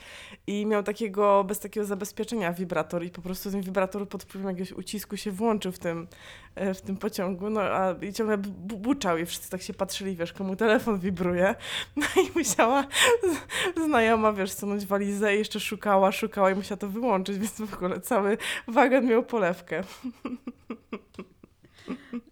[0.47, 4.72] i miał takiego, bez takiego zabezpieczenia wibrator i po prostu ten wibrator pod wpływem jakiegoś
[4.72, 6.08] ucisku się włączył w tym,
[6.56, 10.16] e, w tym pociągu, no a i ciągle bu- buczał i wszyscy tak się patrzyli,
[10.16, 11.56] wiesz, komu telefon wibruje.
[11.95, 12.88] No i musiała
[13.86, 17.99] znajoma, wiesz, stanąć walizę i jeszcze szukała, szukała i musiała to wyłączyć, więc w ogóle
[18.01, 18.38] cały
[18.68, 19.84] wagon miał polewkę.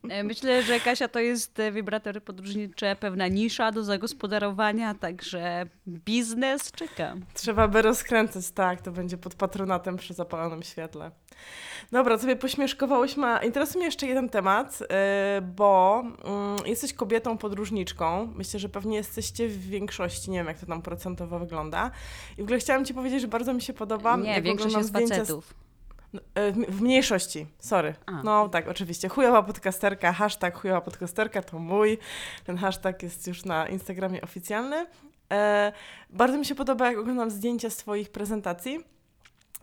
[0.10, 6.72] E, Myślę, że Kasia to jest e, wibratory podróżnicze, pewna nisza do zagospodarowania, także biznes
[6.72, 7.16] czeka.
[7.34, 11.12] Trzeba by rozkręcać, tak, to będzie pod patronatem przy zapalonym świetle.
[11.92, 13.28] Dobra, sobie pośmieszkowałyśmy.
[13.28, 14.88] a Interesuje mnie jeszcze jeden temat, yy,
[15.42, 18.34] bo mm, jesteś kobietą podróżniczką.
[18.36, 21.92] Myślę, że pewnie jesteście w większości, nie wiem jak to tam procentowo wygląda.
[22.38, 24.18] I w ogóle chciałam Ci powiedzieć, że bardzo mi się podoba.
[24.18, 25.63] Nie, jak większość jest zdjęcia facetów.
[26.36, 27.96] E, W mniejszości, sorry.
[28.06, 28.24] A.
[28.24, 29.10] No tak, oczywiście.
[29.10, 31.98] Chujowa podcasterka, hashtag chujowa podcasterka to mój.
[32.46, 34.86] Ten hashtag jest już na Instagramie oficjalny.
[35.32, 35.72] E,
[36.10, 38.80] bardzo mi się podoba, jak oglądam zdjęcia z Twoich prezentacji,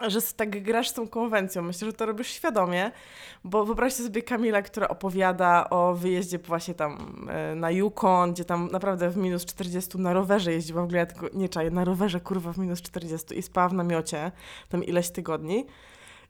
[0.09, 1.63] że tak grasz z tą konwencją.
[1.63, 2.91] Myślę, że to robisz świadomie,
[3.45, 8.69] bo wyobraźcie sobie Kamila, która opowiada o wyjeździe właśnie tam e, na Yukon, gdzie tam
[8.73, 10.81] naprawdę w minus 40 na rowerze jeździła.
[10.83, 13.75] W ogóle ja tego nie czaję, na rowerze kurwa w minus 40 i spała w
[13.75, 14.33] namiocie
[14.69, 15.67] tam ileś tygodni.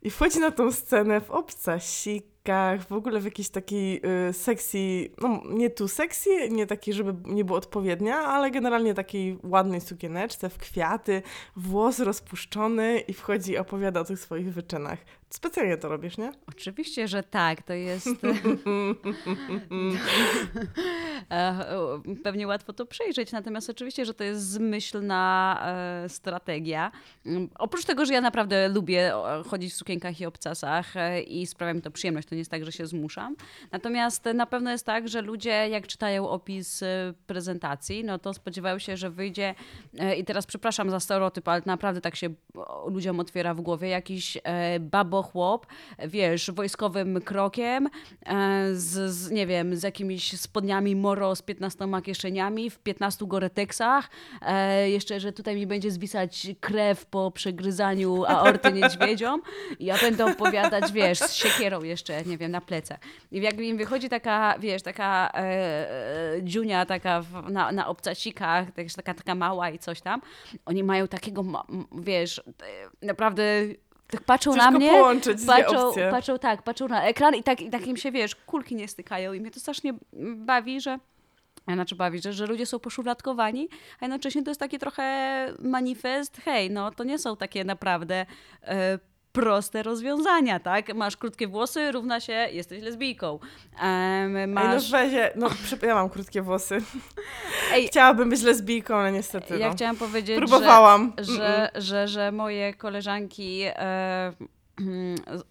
[0.03, 5.43] I wchodzi na tą scenę w obcasikach, w ogóle w jakiejś takiej y, sexy, no
[5.47, 10.59] nie tu sexy, nie takiej, żeby nie było odpowiednia, ale generalnie takiej ładnej sukieneczce, w
[10.59, 11.23] kwiaty,
[11.57, 14.99] włos rozpuszczony i wchodzi i opowiada o tych swoich wyczynach.
[15.33, 16.33] Specjalnie to robisz, nie?
[16.49, 18.09] Oczywiście, że tak, to jest.
[21.31, 21.65] E,
[22.25, 25.61] Pewnie łatwo to przejrzeć, natomiast oczywiście, że to jest zmyślna
[26.05, 26.93] e, strategia.
[27.27, 29.13] Mm, Oprócz tego, że ja naprawdę lubię
[29.51, 32.65] chodzić w sukienkach i obcasach e, i sprawia mi to przyjemność, to nie jest tak,
[32.65, 33.37] że się zmuszam.
[33.73, 36.85] Natomiast na pewno jest tak, że ludzie, jak czytają opis
[37.27, 39.55] prezentacji, no to spodziewają się, że wyjdzie,
[40.19, 42.31] i teraz przepraszam za stereotyp, ale naprawdę tak się
[42.87, 44.39] ludziom otwiera w głowie, jakiś
[45.21, 45.67] babochłop,
[46.07, 47.89] wiesz, wojskowym krokiem,
[48.27, 54.11] e, z, z, nie wiem, z jakimiś spodniami moro z 15 kieszeniami, w 15 goreteksach,
[54.43, 59.43] e, jeszcze, że tutaj mi będzie zwisać krew po przegryzaniu aorty niedźwiedziom
[59.79, 62.99] i ja będę opowiadać, wiesz, z siekierą jeszcze, nie wiem, na plecach.
[63.33, 65.41] I jak im wychodzi taka, wiesz, taka e,
[66.37, 68.67] e, dziunia taka w, na, na obcasikach,
[68.97, 70.21] taka, taka mała i coś tam,
[70.67, 71.45] oni mają takiego,
[71.93, 72.43] wiesz,
[73.03, 73.45] naprawdę
[74.11, 77.71] tak patrzą Ciężko na mnie, połączyć patrzą, patrzą, tak, patrzą na ekran i tak, i
[77.71, 79.95] tak im się, wiesz, kulki nie stykają i mnie to strasznie
[80.37, 80.99] bawi, że
[81.75, 83.69] znaczy bawi, że, że ludzie są poszufladkowani,
[84.01, 88.27] a jednocześnie to jest taki trochę manifest, hej, no to nie są takie naprawdę
[88.63, 88.99] e,
[89.33, 90.95] proste rozwiązania, tak?
[90.95, 93.39] Masz krótkie włosy, równa się, jesteś lesbijką.
[93.81, 94.91] Em, Ej, no masz...
[94.91, 95.49] wezie, no
[95.83, 96.79] ja mam krótkie włosy.
[97.75, 99.75] Ej, Chciałabym być lesbijką, ale niestety ja no.
[99.75, 101.13] chciałam powiedzieć, że Próbowałam.
[101.19, 104.33] że, że, że moje koleżanki e,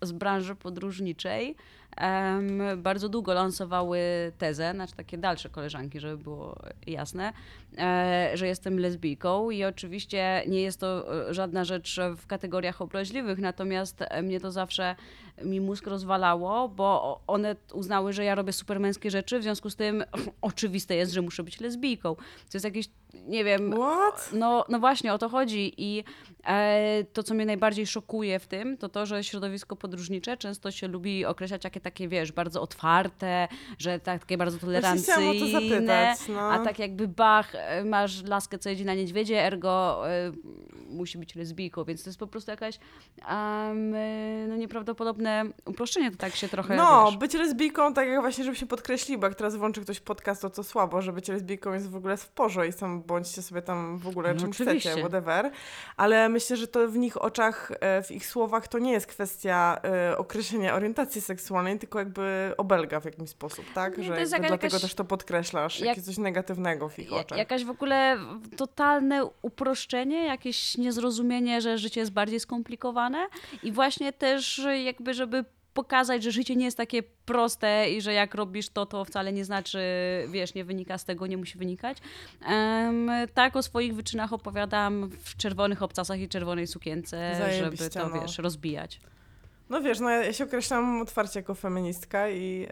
[0.01, 1.55] z- branży podróżniczej
[1.97, 3.99] em, bardzo długo lansowały
[4.37, 6.55] tezę, znaczy takie dalsze koleżanki, żeby było
[6.87, 7.33] jasne,
[8.33, 14.01] że jestem lesbijką i oczywiście nie jest to e, żadna rzecz w kategoriach obraźliwych, natomiast
[14.01, 14.95] e, mnie to zawsze
[15.43, 20.03] mi mózg rozwalało, bo one uznały, że ja robię supermęskie rzeczy, w związku z tym
[20.41, 22.15] oczywiste jest, że muszę być lesbijką.
[22.15, 22.89] To jest jakieś,
[23.27, 23.73] nie wiem...
[23.73, 24.29] What?
[24.33, 26.03] No, no właśnie, o to chodzi i
[26.47, 30.87] e, to, co mnie najbardziej szokuje w tym, to to, że środowisko podróżnicze często się
[30.87, 33.47] lubi określać jakie takie, wiesz, bardzo otwarte,
[33.77, 36.51] że tak, takie bardzo chciałam o to tolerancyjne, zapytać, no.
[36.51, 40.31] a tak jakby bach, e, masz laskę, co jedzie na niedźwiedzie, ergo e,
[40.89, 42.75] musi być lesbijką, więc to jest po prostu jakaś
[43.27, 48.21] em, e, no nieprawdopodobne uproszczenie, to tak się trochę, No, wiesz, być lesbijką, tak jak
[48.21, 51.73] właśnie, żebyśmy podkreślili, bo jak teraz włączy ktoś podcast, to co słabo, że bycie lesbijką
[51.73, 54.89] jest w ogóle w porze i sam bądźcie sobie tam w ogóle No czym oczywiście.
[54.89, 55.51] chcecie, whatever.
[55.97, 59.79] Ale myślę, że to w nich oczach, e, w ich słowach to nie jest kwestia
[59.83, 63.97] e, określenia orientacji seksualnej, tylko jakby obelga w jakimś sposób, tak?
[63.97, 66.99] Nie, że to jest jaka- dlatego jakaś- też to podkreślasz, jak- jakieś coś negatywnego w
[66.99, 67.37] ich oczach.
[67.49, 68.17] Jakaś w ogóle
[68.57, 73.27] totalne uproszczenie, jakieś niezrozumienie, że życie jest bardziej skomplikowane
[73.63, 78.35] i właśnie też jakby, żeby pokazać, że życie nie jest takie proste i że jak
[78.35, 79.79] robisz to, to wcale nie znaczy,
[80.27, 81.97] wiesz, nie wynika z tego, nie musi wynikać.
[82.45, 88.09] Em, tak o swoich wyczynach opowiadam w czerwonych obcasach i czerwonej sukience, żeby Zajebiście, to,
[88.09, 88.21] no.
[88.21, 88.99] wiesz, rozbijać.
[89.69, 92.67] No wiesz, no ja, się określam otwarcie jako feministka i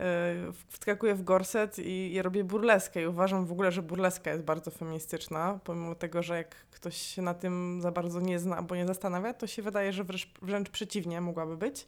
[0.49, 4.43] y, wskakuję w gorset i, i robię burleskę i uważam w ogóle, że burleska jest
[4.43, 8.75] bardzo feministyczna, pomimo tego, że jak ktoś się na tym za bardzo nie zna albo
[8.75, 11.87] nie zastanawia, to się wydaje, że wręcz, wręcz przeciwnie mogłaby być.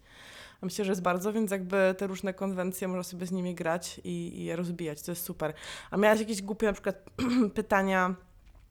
[0.61, 4.01] A myślę, że jest bardzo, więc jakby te różne konwencje można sobie z nimi grać
[4.03, 5.53] i, i je rozbijać, to jest super.
[5.91, 7.09] A miałaś jakieś głupie na przykład
[7.55, 8.15] pytania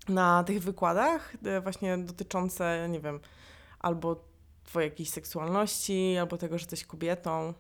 [0.08, 3.20] na tych wykładach, e, właśnie dotyczące, nie wiem,
[3.80, 4.27] albo
[4.68, 7.54] twojej jakiejś seksualności, albo tego, że jesteś kobietą.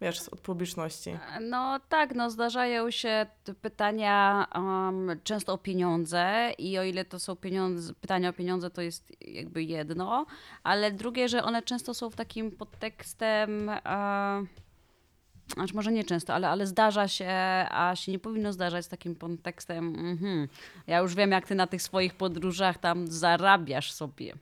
[0.00, 1.18] Wiesz, od publiczności.
[1.40, 3.26] No tak, no zdarzają się
[3.62, 8.82] pytania um, często o pieniądze i o ile to są pieniądze, pytania o pieniądze, to
[8.82, 10.26] jest jakby jedno,
[10.62, 14.44] ale drugie, że one często są w takim podtekstem, e,
[15.54, 17.30] znaczy może nie często, ale, ale zdarza się,
[17.70, 20.48] a się nie powinno zdarzać z takim podtekstem, mhm,
[20.86, 24.34] ja już wiem jak ty na tych swoich podróżach tam zarabiasz sobie.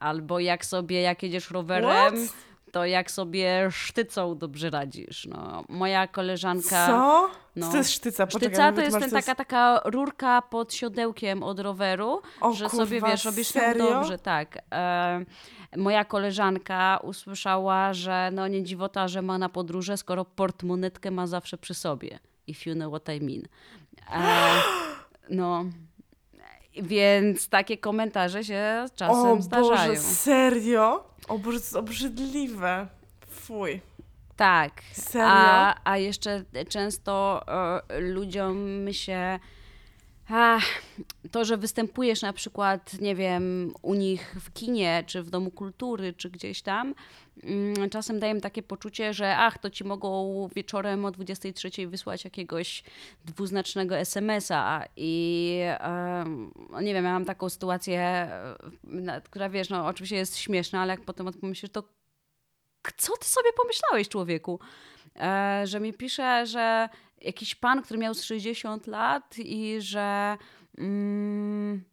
[0.00, 2.34] Albo jak sobie, jak jedziesz rowerem, What?
[2.72, 5.26] to jak sobie sztycą dobrze radzisz.
[5.30, 6.86] No, moja koleżanka...
[6.86, 7.30] Co?
[7.56, 7.66] No.
[7.66, 8.26] Co to jest sztyca?
[8.26, 12.84] Poczekaj, Sztyca to jest ten, taka, taka rurka pod siodełkiem od roweru, O że kurwa,
[12.86, 13.84] sobie, wiesz, robisz ją serio?
[13.90, 14.58] dobrze, tak.
[14.72, 15.24] E,
[15.76, 21.58] moja koleżanka usłyszała, że no nie dziwota, że ma na podróże, skoro portmonetkę ma zawsze
[21.58, 22.18] przy sobie.
[22.46, 23.42] If you know what I mean.
[24.12, 24.62] E,
[25.30, 25.64] no,
[26.82, 29.88] więc takie komentarze się czasem O zdarzają.
[29.90, 31.04] Boże, serio?
[31.28, 32.86] O Boże, to jest obrzydliwe.
[33.30, 33.80] Fuj.
[34.36, 34.82] Tak.
[34.92, 35.28] Serio?
[35.30, 37.42] A, a jeszcze często
[37.88, 39.38] e, ludziom się.
[40.32, 40.64] Ach,
[41.30, 46.12] to, że występujesz na przykład, nie wiem, u nich w kinie, czy w domu kultury,
[46.12, 46.94] czy gdzieś tam,
[47.90, 52.82] czasem daje im takie poczucie, że ach, to ci mogą wieczorem o 23 wysłać jakiegoś
[53.24, 55.60] dwuznacznego SMS-a i
[56.70, 60.92] no nie wiem, ja mam taką sytuację, e, która wiesz, no oczywiście jest śmieszna, ale
[60.92, 61.82] jak potem pomyślisz, to
[62.96, 64.60] co ty sobie pomyślałeś, człowieku?
[65.16, 66.88] E, że mi pisze, że
[67.20, 70.36] jakiś pan, który miał z 60 lat i że
[70.78, 71.84] mm,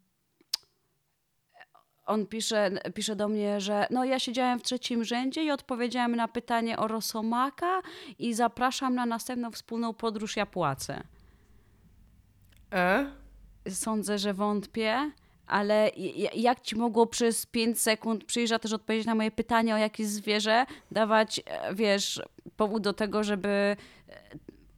[2.08, 6.28] on pisze, pisze do mnie, że no ja siedziałem w trzecim rzędzie i odpowiedziałem na
[6.28, 7.82] pytanie o Rosomaka
[8.20, 11.04] i zapraszam na następną wspólną podróż, ja płacę.
[12.74, 13.12] E?
[13.70, 15.12] Sądzę, że wątpię,
[15.48, 15.92] ale
[16.36, 20.66] jak ci mogło przez 5 sekund przyjrzeć też odpowiedzieć na moje pytanie o jakieś zwierzę,
[20.92, 22.22] dawać, e, wiesz,
[22.58, 23.76] powód do tego, żeby e,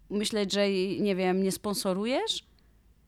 [0.10, 0.70] myśleć, że
[1.00, 2.44] nie wiem, nie sponsorujesz?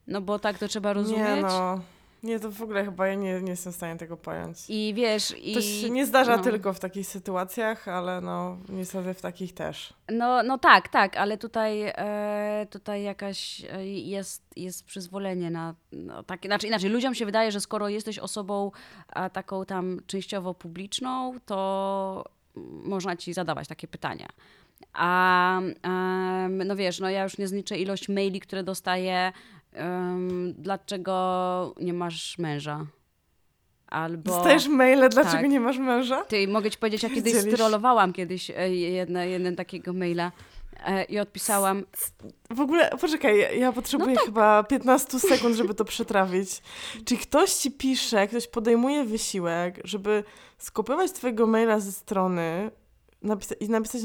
[0.07, 1.35] No bo tak to trzeba rozumieć.
[1.35, 1.79] Nie no.
[2.23, 4.57] Nie, to w ogóle chyba ja nie, nie jestem w stanie tego pojąć.
[4.69, 5.53] I wiesz, i...
[5.53, 6.43] To się nie zdarza no.
[6.43, 9.93] tylko w takich sytuacjach, ale no niestety w takich też.
[10.09, 16.23] No, no tak, tak, ale tutaj, e, tutaj jakaś e, jest, jest przyzwolenie na no,
[16.23, 18.71] takie, znaczy inaczej, ludziom się wydaje, że skoro jesteś osobą
[19.07, 22.23] a, taką tam częściowo publiczną, to
[22.83, 24.27] można ci zadawać takie pytania.
[24.93, 25.61] A
[26.49, 29.31] no wiesz, no ja już nie zliczę ilość maili, które dostaję,
[29.73, 32.85] em, dlaczego nie masz męża?
[33.87, 34.31] Albo...
[34.31, 35.49] Dostajesz maile, dlaczego tak.
[35.49, 36.23] nie masz męża?
[36.25, 40.31] Ty, mogę ci powiedzieć, ja kiedyś strollowałam kiedyś e, jedne, jeden takiego maila
[40.85, 41.85] e, i odpisałam,
[42.49, 46.61] W ogóle, poczekaj, ja- potrzebuję chyba 15 sekund, żeby to przetrawić.
[47.05, 50.23] Czy ktoś ci pisze, ktoś podejmuje wysiłek, żeby
[50.57, 52.71] skopiować twojego maila ze strony
[53.23, 54.01] napisa- i napisać.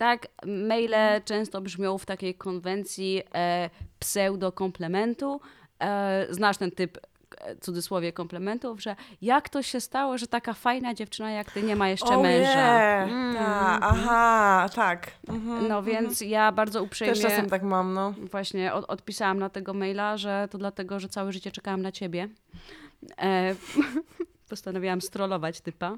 [0.00, 3.70] Tak, maile często brzmią w takiej konwencji e,
[4.00, 5.40] pseudo-komplementu.
[5.82, 6.98] E, znasz ten typ
[7.38, 11.76] e, cudzysłowie komplementów, że jak to się stało, że taka fajna dziewczyna jak ty nie
[11.76, 13.04] ma jeszcze O męża.
[13.06, 13.34] nie, Mm.
[13.34, 15.10] ta, aha, tak.
[15.28, 15.84] Mhm, No mhm.
[15.84, 18.14] więc ja bardzo uprzejmie Też czasem tak mam, no.
[18.30, 22.28] właśnie od, odpisałam na tego maila, że to dlatego, że całe życie czekałam na ciebie.
[23.18, 23.54] E,
[24.50, 25.96] postanowiłam strollować typa.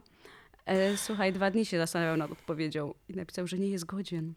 [0.66, 4.34] E, słuchaj, dwa dni się zastanawiał nad odpowiedzią i napisał, że nie jest godzien.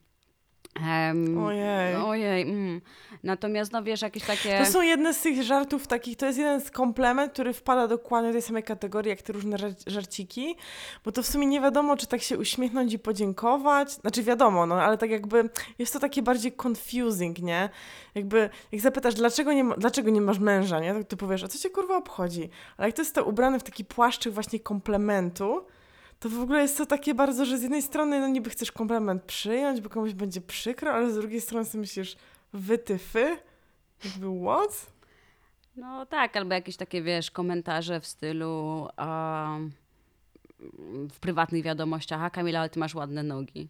[0.88, 1.96] Em, Ojej.
[1.96, 2.42] Ojej.
[2.42, 2.82] Mm.
[3.24, 4.58] Natomiast, no wiesz, jakieś takie...
[4.58, 8.30] To są jedne z tych żartów takich, to jest jeden z komplement, który wpada dokładnie
[8.30, 10.56] do tej samej kategorii, jak te różne żar- żarciki,
[11.06, 14.76] bo to w sumie nie wiadomo, czy tak się uśmiechnąć i podziękować, znaczy wiadomo, no,
[14.76, 15.50] ale tak jakby
[15.80, 17.70] jest to takie bardziej confusing, nie?
[18.16, 20.94] Jakby, jak zapytasz, dlaczego nie, ma, dlaczego nie masz męża, nie?
[20.94, 22.50] To ty powiesz, a co cię kurwa obchodzi?
[22.78, 25.66] Ale jak to jest to ubrane w taki płaszczyk właśnie komplementu,
[26.20, 29.24] to w ogóle jest to takie bardzo, że z jednej strony no niby chcesz komplement
[29.24, 32.16] przyjąć, bo komuś będzie przykro, ale z drugiej strony sobie myślisz,
[32.54, 33.38] wytyfy?
[34.06, 34.92] Jakby what?
[35.76, 39.72] No tak, albo jakieś takie, wiesz, komentarze w stylu um,
[41.12, 43.68] w prywatnych wiadomościach, a Kamila, ale ty masz ładne nogi.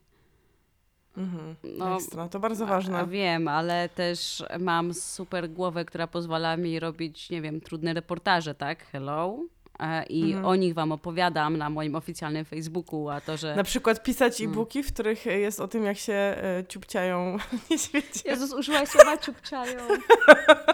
[1.17, 1.55] Mhm.
[1.63, 3.07] No, Ekstra, to bardzo A, ważne.
[3.07, 8.85] wiem, ale też mam super głowę, która pozwala mi robić, nie wiem, trudne reportaże, tak?
[8.85, 9.39] Hello?
[9.79, 10.45] E, I Mhm.
[10.45, 13.55] o nich wam opowiadam na moim oficjalnym Facebooku, a to, że...
[13.55, 14.53] Na przykład pisać Mm.
[14.53, 17.37] e-booki, w których jest o tym, jak się e, ciupciają
[17.71, 18.21] niedźwiedzie.
[18.25, 19.79] Jezus, użyłaś słowa ciupciają.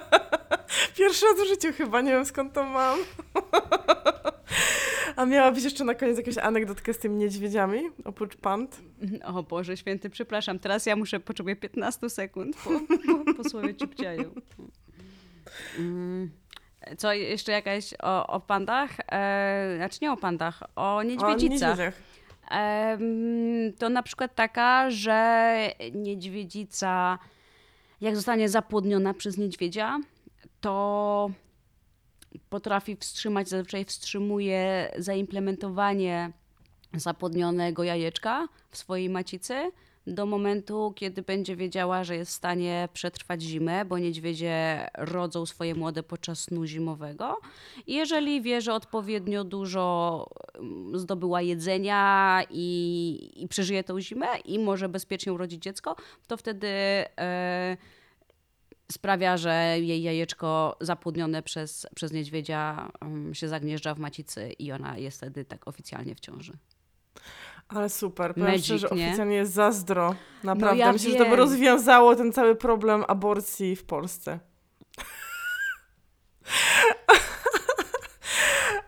[0.97, 2.99] Pierwszy raz w życiu chyba, nie wiem skąd to mam.
[5.15, 8.79] A miałabyś jeszcze na koniec jakąś anegdotkę z tymi niedźwiedziami, oprócz pand?
[9.25, 14.23] O Boże Święty, przepraszam, teraz ja muszę, potrzebuję 15 sekund po, po, po słowie ciupciają.
[15.79, 16.29] Mm.
[16.97, 18.91] Co, jeszcze jakaś o, o pandach?
[19.11, 21.69] E, znaczy nie o pandach, o O niedźwiedzicach.
[21.69, 21.93] niedźwiedziach.
[22.51, 25.55] Em, to na przykład taka, że
[25.93, 27.19] niedźwiedzica,
[28.01, 29.99] jak zostanie zapłodniona przez niedźwiedzia,
[30.61, 31.31] to
[32.49, 36.31] potrafi wstrzymać, zazwyczaj wstrzymuje zaimplementowanie
[36.93, 39.71] zapłodnionego jajeczka w swojej macicy
[40.07, 45.75] do momentu, kiedy będzie wiedziała, że jest w stanie przetrwać zimę, bo niedźwiedzie rodzą swoje
[45.75, 47.37] młode podczas snu zimowego.
[47.87, 54.59] I jeżeli wie, że odpowiednio dużo mm, zdobyła jedzenia i, i przeżyje tą zimę i
[54.59, 55.95] może bezpiecznie urodzić dziecko,
[56.27, 57.77] to wtedy e,
[58.91, 64.97] sprawia, że jej jajeczko zapłodnione przez, przez niedźwiedzia um, się zagnieżdża w macicy i ona
[64.97, 66.57] jest wtedy tak oficjalnie w ciąży.
[67.75, 69.07] Ale super, powiem Magic, szczerze, nie?
[69.07, 70.15] oficjalnie jest zazdro.
[70.43, 71.39] Naprawdę, ja myślę, że to by wiem.
[71.39, 74.39] rozwiązało ten cały problem aborcji w Polsce.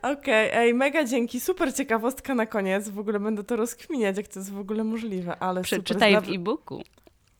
[0.02, 2.90] Okej, ej, mega dzięki, super ciekawostka na koniec.
[2.90, 6.30] W ogóle będę to rozkminiać, jak to jest w ogóle możliwe, ale Przeczytaj super.
[6.30, 6.82] w e-booku.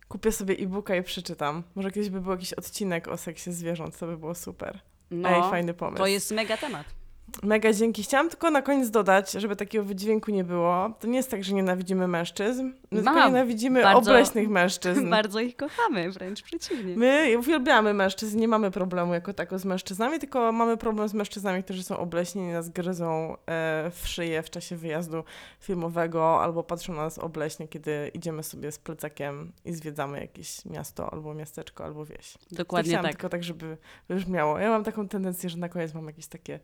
[0.08, 1.64] Kupię sobie e-booka i przeczytam.
[1.76, 4.80] Może kiedyś by był jakiś odcinek o seksie zwierząt, to by było super.
[5.12, 5.98] No, Ej, fajny pomysł.
[5.98, 6.86] to jest mega temat.
[7.44, 8.04] Mega dzięki.
[8.04, 10.94] Chciałam tylko na koniec dodać, żeby takiego wydźwięku nie było.
[11.00, 12.72] To nie jest tak, że nienawidzimy mężczyzn.
[12.92, 13.14] My Mam.
[13.14, 15.10] tylko nienawidzimy Bardzo- obleśnych mężczyzn.
[15.20, 16.96] Bardzo ich kochamy, wręcz przeciwnie.
[16.98, 21.64] My uwielbiamy mężczyzn, nie mamy problemu jako tako z mężczyznami, tylko mamy problem z mężczyznami,
[21.64, 25.24] którzy są obleśni i nas gryzą e, w szyję w czasie wyjazdu
[25.60, 31.14] filmowego albo patrzą na nas obleśnie, kiedy idziemy sobie z plecakiem i zwiedzamy jakieś miasto
[31.14, 32.38] albo miasteczko albo wieś.
[32.52, 33.12] Dokładnie Chciałam tak.
[33.12, 33.78] tylko tak, żeby
[34.10, 34.60] brzmiało.
[34.60, 36.60] Ja mam taką tendencję, że na koniec mam jakieś takie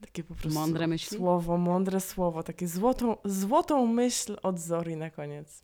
[0.00, 1.16] takie po prostu Mądre myśli?
[1.18, 5.62] słowo, mądre słowo, takie złotą, złotą myśl od Zori na koniec.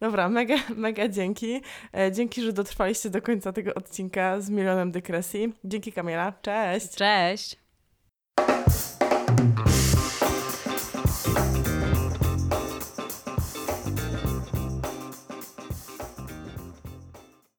[0.00, 1.60] Dobra, mega, mega dzięki.
[1.96, 5.52] E, dzięki, że dotrwaliście do końca tego odcinka z milionem dykresji.
[5.64, 6.32] Dzięki Kamila.
[6.42, 6.90] Cześć!
[6.90, 7.56] Cześć!